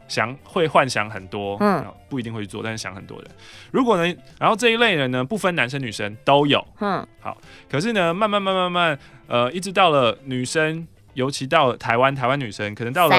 [0.08, 3.32] 想会幻想很多，嗯，不一定会去做，但是想很多的。
[3.72, 7.36] 如果呢，然后这一类人呢，不分男生女生都有，嗯，好，
[7.68, 13.16] 可是呢，慢慢慢慢慢，呃，一直到了女生，尤其到了台湾，台湾女生可能到了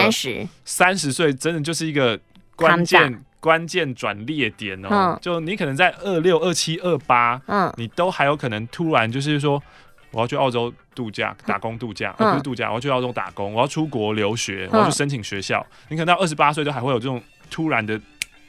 [0.64, 2.16] 三十岁，真的就是一个
[2.54, 3.20] 关键。
[3.46, 9.62] 关键转捩点哦，嗯、就你可能在二六、二七、二八，嗯，你都还有可能突然就是说，
[10.10, 15.64] 我要去澳洲度假、打工度假，不是度假，我要去澳洲打工，我要出国留学，我要去申请学校。
[15.70, 17.96] 嗯、你可能到二十八岁都还会有这种突然的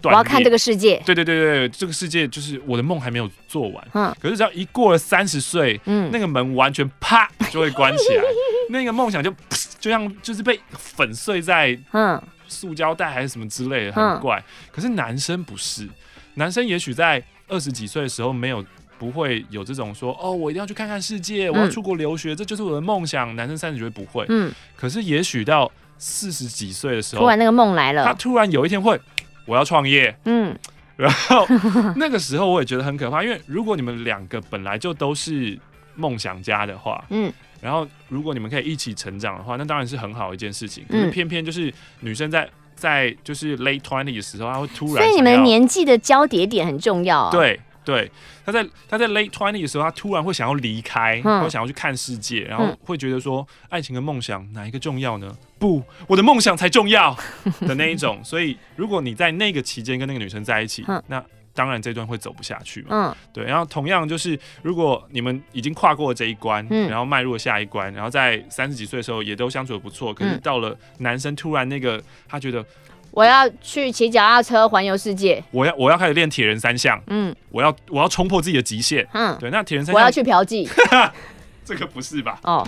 [0.01, 0.11] 断裂。
[0.11, 0.99] 我要看这个世界。
[1.05, 3.87] 对对对对，这个世界就是我的梦还没有做完。
[3.93, 8.23] 嗯，可是只要一过了三十岁，嗯，那个门完全啪就会关起来，
[8.71, 9.31] 那个梦想就
[9.79, 12.19] 就像就是被粉碎在嗯。
[12.47, 14.39] 塑胶袋还是什么之类的，很怪。
[14.39, 15.87] 嗯、可是男生不是，
[16.35, 18.63] 男生也许在二十几岁的时候没有
[18.97, 23.35] 不会有这种说哦，我一定要去看看世界，我要出国留学，嗯、这就是我的梦想。
[23.35, 24.51] 男生三十岁不会，嗯。
[24.75, 28.99] 可是也许到四十几岁的时候，突然那个梦来了，他突然有一天会，
[29.45, 30.57] 我要创业，嗯。
[30.95, 31.45] 然后
[31.95, 35.57] 那个时候我也觉得很可怕，因为如果你们两个本来就都是
[35.95, 37.31] 梦想家的话，嗯。
[37.61, 40.85] 然后，如果你们可以一起成长的话，那当然是很好的一件事情。
[40.89, 47.31] 可是偏偏就是女生在在就是 late twenty 的时候，她会突然，所以你们年纪的交叠点很重要啊。
[47.31, 48.11] 对对，
[48.45, 55.35] 她在她在 late twenty 的时候，她突然会想要离开，嗯、会想要去看世界，然后会觉得说，爱情跟梦想哪一个重要呢？
[55.57, 57.17] 不，我的梦想才重要
[57.61, 58.19] 的那一种。
[58.23, 61.23] 所以，如果你在那个期间跟那个女生在一起，嗯、那。
[61.57, 62.87] 当然，这段会走不下去嘛。
[62.91, 63.43] 嗯，对。
[63.43, 71.99] 然后同样就是，如果你们已经跨过了这一关，嗯，然后迈入了下一关，然后在三十几岁的时候也都相处的不错，可是到了男生突然那个，
[72.29, 72.63] 他觉得
[73.09, 79.49] 我要去骑脚踏车环游世界，我要我要开始练铁人三项，嗯，我要我要冲破自己的极限，嗯，对。
[79.49, 80.69] 那铁人三项我要去嫖妓，
[81.65, 82.39] 这个不是吧？
[82.43, 82.67] 哦，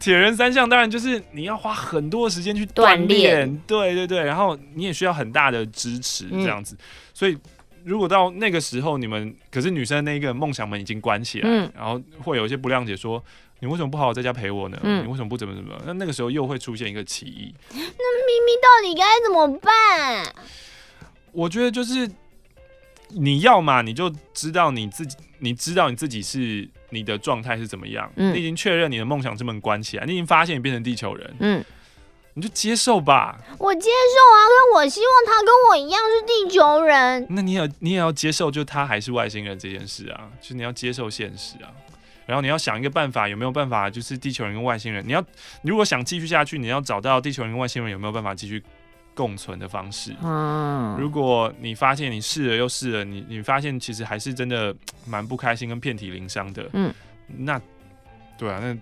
[0.00, 7.36] 铁人三项当然就是你要花很多时间去锻炼，炼对对对，然后你也需要很大的支持这样子，嗯、所以。
[7.84, 13.22] 如果到那个时候，你们可是女生那个梦想门已经关起来，嗯、然后会有一些不谅解，说
[13.60, 14.78] 你为什么不好好在家陪我呢？
[14.82, 15.78] 嗯、你为什么不怎么怎么？
[15.86, 17.54] 那那个时候又会出现一个歧义。
[17.70, 20.34] 那咪咪到底该怎么办？
[21.32, 22.10] 我觉得就是
[23.10, 31.64] 你要嘛，你就知道你自己，你知道你自己是你的状态是怎么样，嗯、你已经确认你的梦想之门关起来，你已经发现你变成地球人，嗯。
[32.36, 34.38] 你就接受吧，我接受啊，
[34.72, 37.24] 可我希望他跟我一样是地球人。
[37.30, 41.70] 那你也你也要接受，就他还是外星人这件事啊，就是你要接受现实啊。
[42.26, 45.20] 然后你要想一个办法，有没有办法，就是地球人跟外星人，你要
[45.62, 48.60] 你如果想继续下去，你要找到地球人跟外星人有没有办法继续
[49.14, 50.12] 共存的方式。
[50.20, 54.74] 嗯，如果你发现你试了又试了，你你发现其实还是真的
[55.06, 56.68] 蛮不开心跟遍体鳞伤的。
[56.72, 56.92] 嗯，
[57.28, 57.60] 那
[58.36, 58.76] 对啊，那。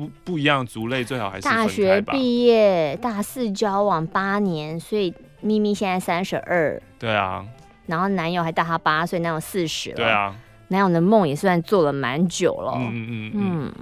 [0.00, 6.80] 不不一样族类最好还是大学毕业大四交往八年，所以咪咪现在三十二。
[6.98, 7.44] 对啊，
[7.84, 9.96] 然后男友还大她八岁，男友四十了。
[9.96, 10.34] 对啊，
[10.68, 12.72] 男友的梦也算做了蛮久了。
[12.78, 13.34] 嗯嗯嗯。
[13.34, 13.72] 嗯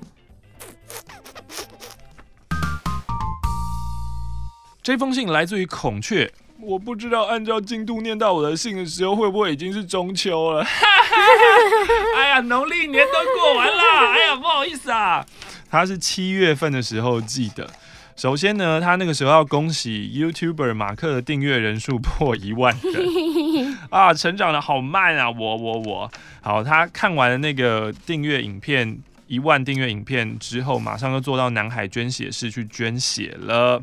[4.82, 10.64] 这封信来自于孔雀，我不知道按照进度念到我的信的时候，会不会已经是中秋了？
[12.16, 13.82] 哎呀，农历年都过完了，
[14.14, 15.24] 哎呀，不好意思啊。
[15.70, 17.68] 他是七月份的时候寄的。
[18.16, 25.30] 首先呢，他那个时候要恭喜 YouTuber 马克的订阅人数破一万人 啊，成长的好慢啊！
[25.30, 26.10] 我我我，
[26.40, 28.98] 好，他看完了那个订阅影片
[29.28, 33.80] 一万订阅影片之后，马上就做到南海捐血室去捐血了。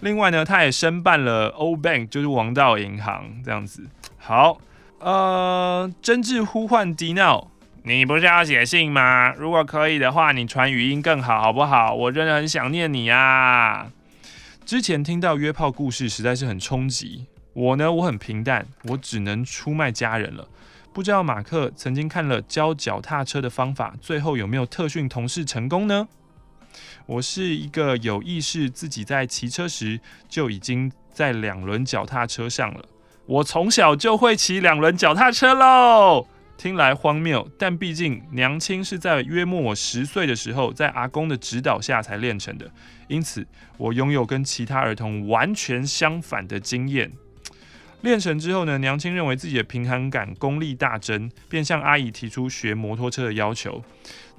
[0.00, 3.84] 另外呢，他也申办了 O Bank，就是王道银行这样子。
[4.18, 4.58] 好，
[4.98, 7.51] 呃，真挚呼唤迪闹。
[7.84, 9.34] 你不是要写信吗？
[9.36, 11.92] 如果可以的话，你传语音更好，好不好？
[11.92, 13.90] 我真的很想念你啊！
[14.64, 17.26] 之前听到约炮故事实在是很冲击。
[17.54, 20.46] 我呢，我很平淡，我只能出卖家人了。
[20.92, 26.06] 不知道马克曾经看了教脚踏车的方法，最后有没有特训同事成功呢？
[27.06, 32.84] 我是一个有意识自己在骑车时就已经在两轮脚踏车上了。
[33.26, 36.28] 我从小就会骑两轮脚踏车喽。
[36.62, 42.70] 听来荒谬，但毕竟娘亲是在约莫我十岁的时候，在阿公的指导下才练成的，
[43.08, 43.44] 因此
[43.78, 47.10] 我拥有跟其他儿童完全相反的经验。
[48.02, 53.82] 练成之后呢，娘亲认为自己的平衡感功力大增，便向阿姨提出学摩托车的要求。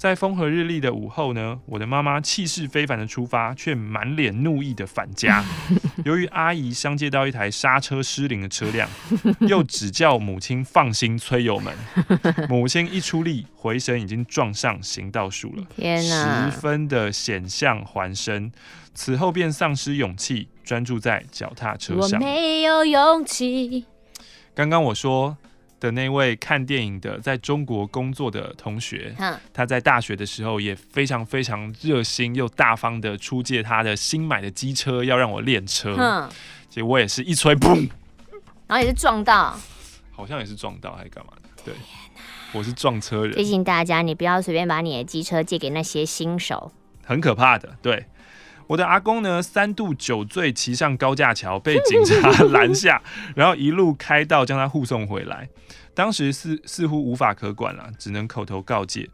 [0.03, 5.41] 在风和日丽的午后呢，我的妈妈气势非凡的出发，却满脸怒意的返家。
[6.03, 8.89] 由于阿姨相接到一台刹车失灵的车辆，
[9.47, 11.73] 又只叫母亲放心催油门。
[12.49, 18.51] 母亲一出力，回神已经撞上行道树了，天，十分的险象环生。
[18.93, 22.19] 此后便丧失勇气，专注在脚踏车上。
[22.19, 23.85] 我没有勇气。
[24.53, 25.37] 刚刚我说
[25.84, 29.13] 的那位看电影的，在中国工作的同学，
[29.53, 36.29] 他在大学的时候也非常非常热心又大方的出借他的新买的机车，要让我练车。
[36.69, 37.89] 结果我也是一吹，砰，
[38.65, 39.59] 然后也是撞到，
[40.09, 41.49] 好像也是撞到，还是干嘛的？
[41.65, 41.73] 对，
[42.53, 43.36] 我是撞车人。
[43.36, 46.71] 提醒大家，你不要随便把你的机车借给那些新手，
[47.03, 47.75] 很可怕的。
[47.81, 48.05] 对。
[48.74, 52.99] 我的阿公呢，三度酒醉骑上高架桥，被警察拦下，
[53.36, 55.47] 然后一路开道将他护送回来。
[55.93, 59.07] 当时似似乎无法可管了，只能口头告诫。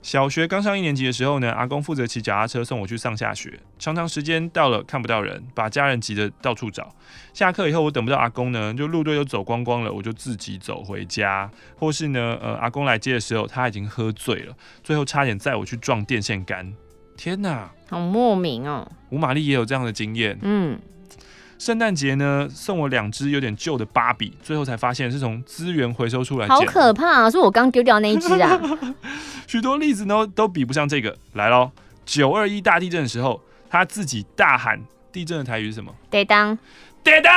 [0.00, 6.94] 小学刚上一年级的时候呢，阿公负责骑脚踏车送我去上下学，常常时间到了看不到人，把家人急得到处找。
[7.32, 11.50] 下课以后我等不到阿公呢，就路队都走光光了，我就自己走回家。
[11.76, 16.72] 或是呢，呃，阿公来接的时候他已经喝醉了，最后差点载我去撞电线杆。
[17.16, 17.70] 天哪！
[17.88, 18.90] 好莫名哦！
[19.10, 20.38] 吴玛丽也有这样的经验。
[20.42, 20.78] 嗯，
[21.58, 26.48] 圣诞节呢，送我两只有点旧的芭比，最后才发现是从资源回收出来。
[26.48, 27.30] 好可怕啊！
[27.30, 28.60] 是我刚丢掉那一只啊！
[29.46, 31.16] 许多例子呢都比不上这个。
[31.34, 31.70] 来喽，
[32.04, 33.40] 九二一大地震的时候，
[33.70, 34.80] 他自己大喊
[35.12, 35.94] 地震的台语是什么？
[36.10, 36.58] 得当，
[37.04, 37.32] 得当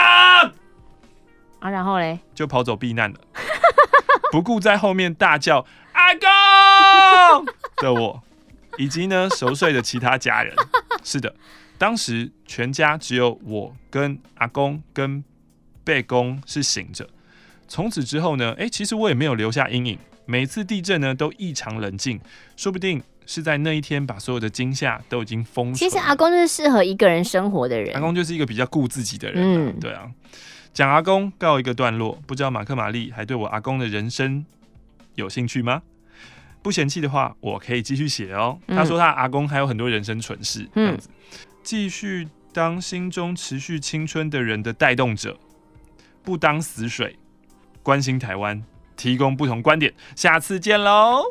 [1.59, 1.69] 啊！
[1.69, 3.19] 然后嘞，就跑走避难了，
[4.31, 6.13] 不顾在后面大叫阿
[7.35, 7.45] 公
[7.77, 8.23] 的我。
[8.77, 10.55] 以及呢，熟睡的其他家人。
[11.03, 11.35] 是的，
[11.77, 15.23] 当时全家只有我跟阿公跟
[15.83, 17.07] 贝公是醒着。
[17.67, 19.97] 从此之后呢，哎、欸，其实我也没有留下阴影。
[20.25, 22.19] 每次地震呢，都异常冷静。
[22.55, 25.73] 说不定是在那一天把所有的惊吓都已经封。
[25.73, 27.93] 其实阿公就是适合一个人生活的人。
[27.93, 29.71] 阿公就是一个比较顾自己的人、啊。
[29.71, 30.09] 嗯，对啊。
[30.73, 34.45] 讲阿公告一个段落，不知道马克玛丽还对我阿公的人生
[35.15, 35.81] 有兴趣吗？
[36.67, 38.59] 不嫌弃的话，我可以继续写哦。
[38.67, 41.07] 他说他阿公还有很多人生蠢事，这样子，
[41.63, 45.37] 继续当心中持续青春的人的带动者，
[46.25, 47.17] 不当死水，
[47.81, 48.61] 关心台湾，
[48.97, 49.93] 提供不同观点。
[50.13, 51.23] 下次见喽！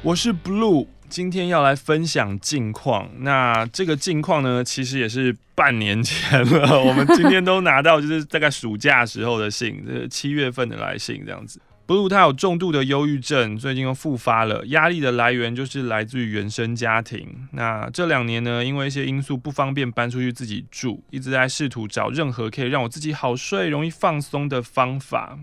[0.00, 3.10] 我是 Blue，今天要来分享近况。
[3.18, 6.82] 那这个近况呢，其实也是半年前了。
[6.82, 11.60] 我们今天都拿到，就是大概暑假时候的信，这个七月份的来信，这样子。
[11.88, 14.62] Blue 他有重度的忧郁症，最近又复发了。
[14.66, 17.48] 压力的来源就是来自于原生家庭。
[17.52, 25.38] 那这两年呢，因为一些因素不方便搬出去自己住，一直在试图找任何可以让我自己好睡、容易放松的方法。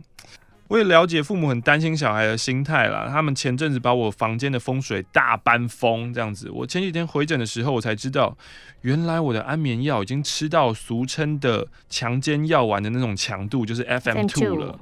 [0.68, 3.08] 我也了解父母很担心小孩的心态啦。
[3.08, 6.50] 他们前阵子把我房间的风水大搬风，这样子。
[6.50, 8.36] 我前几天回诊的时候，我才知道，
[8.82, 14.80] 原来我的安眠药已经吃到俗称的强奸药丸的那种强度，就是 FM two 了。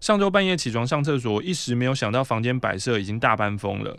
[0.00, 3.96] 上周半夜起床上厕所，一时没有想到房间摆设已经大搬风了，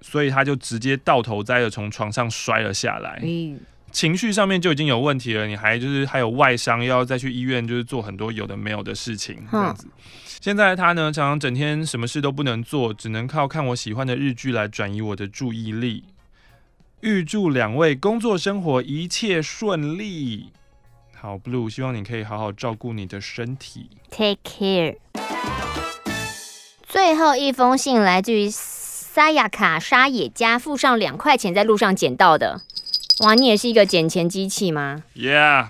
[0.00, 3.18] 所以他就直接倒头栽了，从床上摔了下来。
[3.24, 3.58] 嗯，
[3.94, 9.86] 情绪上面就已经有问题了，你还就是还有外伤，要再去医院，就是做很多有的没有的事情这样子。
[10.40, 16.02] 现在他呢，常常整天什么事都不能做，只能靠看我喜欢的日剧来转移我的注意力。
[17.02, 20.50] 预祝两位工作生活一切顺利。
[21.16, 23.90] 好，Blue，希望你可以好好照顾你的身体。
[24.10, 24.96] Take care。
[26.82, 32.62] 最后一封信来自于沙雅卡沙野家附上两块钱在路上捡到的。
[33.20, 35.68] 哇，你也是一个捡钱机器吗？Yeah，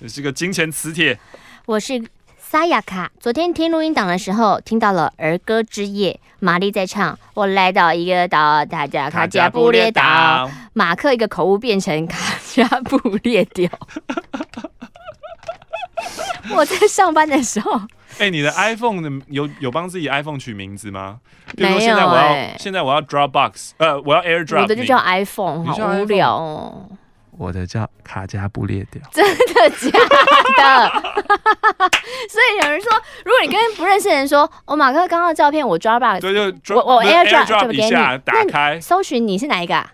[0.00, 1.18] 你是个金钱磁铁。
[1.64, 2.04] 我是
[2.38, 3.10] 萨雅卡。
[3.18, 7.18] 昨天听录音档的时候，听到了儿歌之夜，玛丽在唱。
[7.32, 10.50] 我来到一个岛，大家卡加布列岛。
[10.74, 13.62] 马克一个口误变成卡加布列岛。
[16.54, 17.80] 我在上班的时候，
[18.18, 21.20] 哎、欸，你的 iPhone 的有有帮自己 iPhone 取名字吗？
[21.58, 21.80] 没有、欸。
[21.80, 24.62] 现在我要现在我要 Dropbox，呃，我要 AirDrop。
[24.62, 26.88] 我的就叫 iPhone，好无聊哦。
[27.38, 28.98] 我的叫卡加布列岛。
[29.12, 29.90] 真的假
[30.56, 30.88] 的？
[32.30, 32.90] 所以有人说，
[33.26, 39.92] 如果你跟不认识的人说，我、哦、马克刚刚的照片我 Dropbox，对，就 drop, 我我 AirDrop, AirDrop 一下打开，搜寻你是哪一个、啊？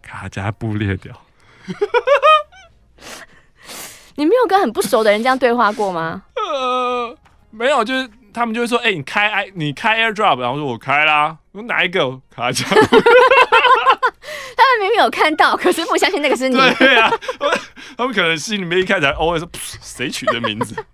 [0.00, 1.10] 卡加布列岛。
[4.16, 6.22] 你没有跟很不熟的人这样对话过吗？
[6.34, 6.89] 呃，
[7.50, 12.64] 没有，就是他们就会说，哎、欸，你开 i，你开 AirDrop，然后说我开啦，我哪一个卡加？
[12.68, 16.56] 他们明明有看到，可是不相信那个是你。
[16.78, 17.12] 对呀、啊，
[17.96, 19.48] 他们可能心里面一开始偶尔说，
[19.80, 20.74] 谁取的名字？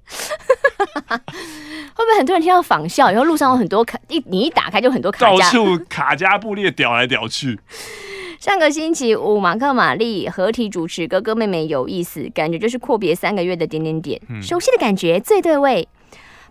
[1.09, 3.13] 会不会很多人听到仿效？
[3.13, 7.59] 以后路上有很多卡，一你一打开就很多卡加，到处卡加布列屌来屌去。
[8.39, 15.89] 上个星期五，马克玛丽合体主持《哥哥妹妹有意思》，感觉就是阔别三个月的点点点，嗯、熟悉的感觉最对味。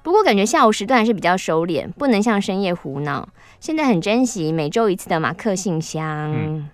[0.05, 3.27] 不过感觉下午时段还是比较收敛，不能像深夜胡闹。
[3.59, 6.31] 现在很珍惜每周一次的马克信箱。
[6.31, 6.69] 嗯、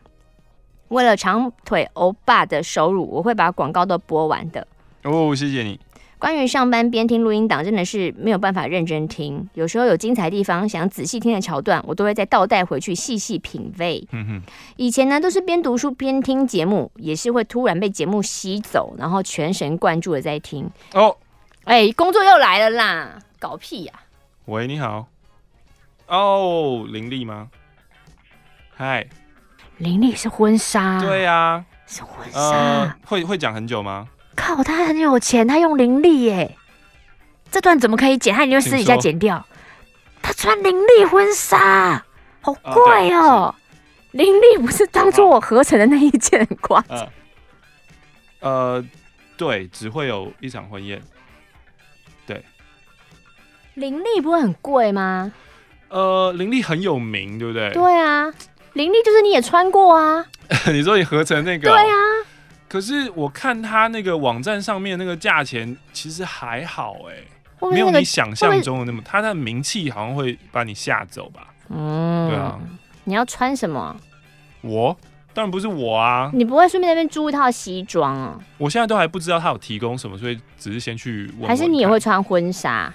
[0.90, 4.68] 为了长腿欧巴的收入，我会把广告都播完的。
[5.04, 5.80] 哦，谢谢你。
[6.20, 9.50] 关于上班边听录音档，真的是没有办法认真听。
[9.54, 14.06] 有时候有精彩地方，想仔细听的桥段，我都会再倒带回去细细品味。
[14.12, 14.42] 嗯哼，
[14.76, 20.70] 以前呢都是边读书边听节目，也是会突然被节目吸走，然后全神贯注的在听。
[20.94, 21.16] 哦，
[21.66, 24.02] 哎，工作又来了啦，搞屁呀、啊！
[24.46, 25.08] 喂，你好。
[26.08, 27.50] 哦，林丽吗？
[28.76, 29.08] 嗨，
[29.78, 31.00] 林丽是婚纱。
[31.00, 32.40] 对呀、啊，是婚纱。
[32.40, 34.08] 呃、会会讲很久吗？
[34.36, 36.58] 靠，他很有钱，他用林丽耶，
[37.52, 38.34] 这段怎么可以剪？
[38.34, 39.46] 他一定会私底下剪掉。
[40.22, 42.04] 他穿林丽婚纱，
[42.42, 43.56] 好贵哦、喔。
[44.12, 47.08] 林立不是当初我合成的那一件很夸张。
[48.40, 48.84] 呃，
[49.38, 51.00] 对，只会有一场婚宴。
[53.76, 55.32] 对，林立不会很贵吗？
[55.90, 57.72] 呃，林立很有名，对不对？
[57.72, 58.32] 对啊，
[58.74, 60.26] 林立就是你也穿过啊。
[60.72, 61.70] 你说你合成那个？
[61.70, 61.96] 对啊。
[62.68, 71.48] 可是我看他那个网站上面那个价钱其实还好哎、欸，没有你想象中的那么，他的名气好像会把你吓走吧？
[71.70, 72.58] 嗯，对啊。
[73.04, 73.94] 你要穿什么？
[74.62, 74.96] 我
[75.34, 76.32] 当然不是我啊。
[76.34, 78.40] 你不会顺便那边租一套西装啊？
[78.58, 81.30] 我现在都还不知道他有提供什么，所以只是先去。
[81.46, 82.94] 还是你也会穿婚纱？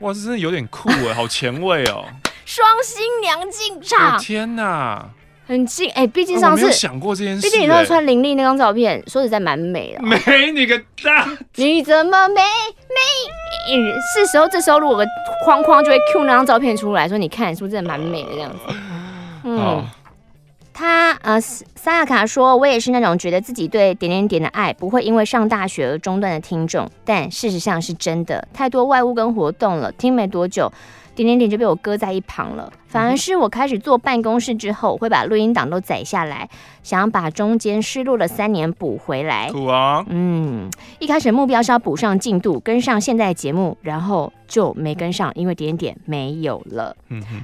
[0.00, 2.04] 哇，这真的有点酷哎，好前卫哦！
[2.46, 4.18] 双新娘进场！
[4.18, 5.04] 天哪！
[5.46, 7.40] 很近哎，毕竟上次、哦、没有想过这件事。
[7.42, 10.02] 毕竟你那时候穿林立那张照片，说实在蛮美的。
[10.02, 11.26] 美你个大！
[11.56, 13.76] 你怎么美美？
[14.14, 15.06] 是时候，这时候如果个
[15.44, 18.58] 框框就会 Q 那张照片出来，说你看是不是真的蛮美的这样子？
[19.44, 19.84] 嗯，哦、
[20.78, 30.72] 他呃，萨亚卡说，我也是那种觉得自己对点点点的爱不会因为上大学而中断的听众，但事实上是真的，太多外务跟活动了，听没多久。
[31.18, 36.48] 点点点就被我搁在一旁了，反而是我开始坐办公室之后，会把录音档都载下来，
[36.84, 39.50] 想要把中间失落的三年补回来。
[39.50, 40.04] 酷啊！
[40.08, 46.96] 嗯，一开始目标是要补上进度，跟上现在的节目，然后就没跟上，因为点点没有了。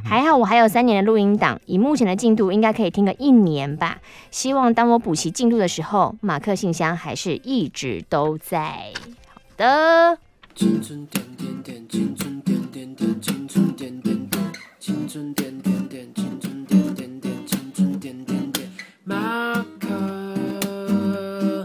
[0.05, 3.99] 还好我还有三年的录音档，以目前的进度，应该可以听个一年吧。
[4.31, 8.93] 希望当我补齐进度的时候，马克信箱还是一直都在。
[9.27, 10.17] 好的。
[10.55, 12.34] 青春点点点，青春
[15.15, 18.69] 春点点点，青春点点点，青春点点点。
[19.05, 21.65] 马克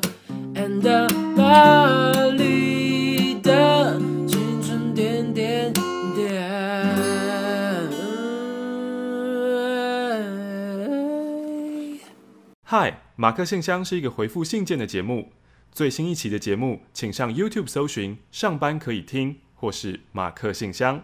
[0.53, 5.73] and 玛丽的青春点点
[6.13, 6.47] 点。
[12.61, 15.31] 嗨，马克信箱是一个回复信件的节目。
[15.71, 21.03] 最新一期的节目，请上 YouTube 搜寻“上班可以听”或是“马克信箱”。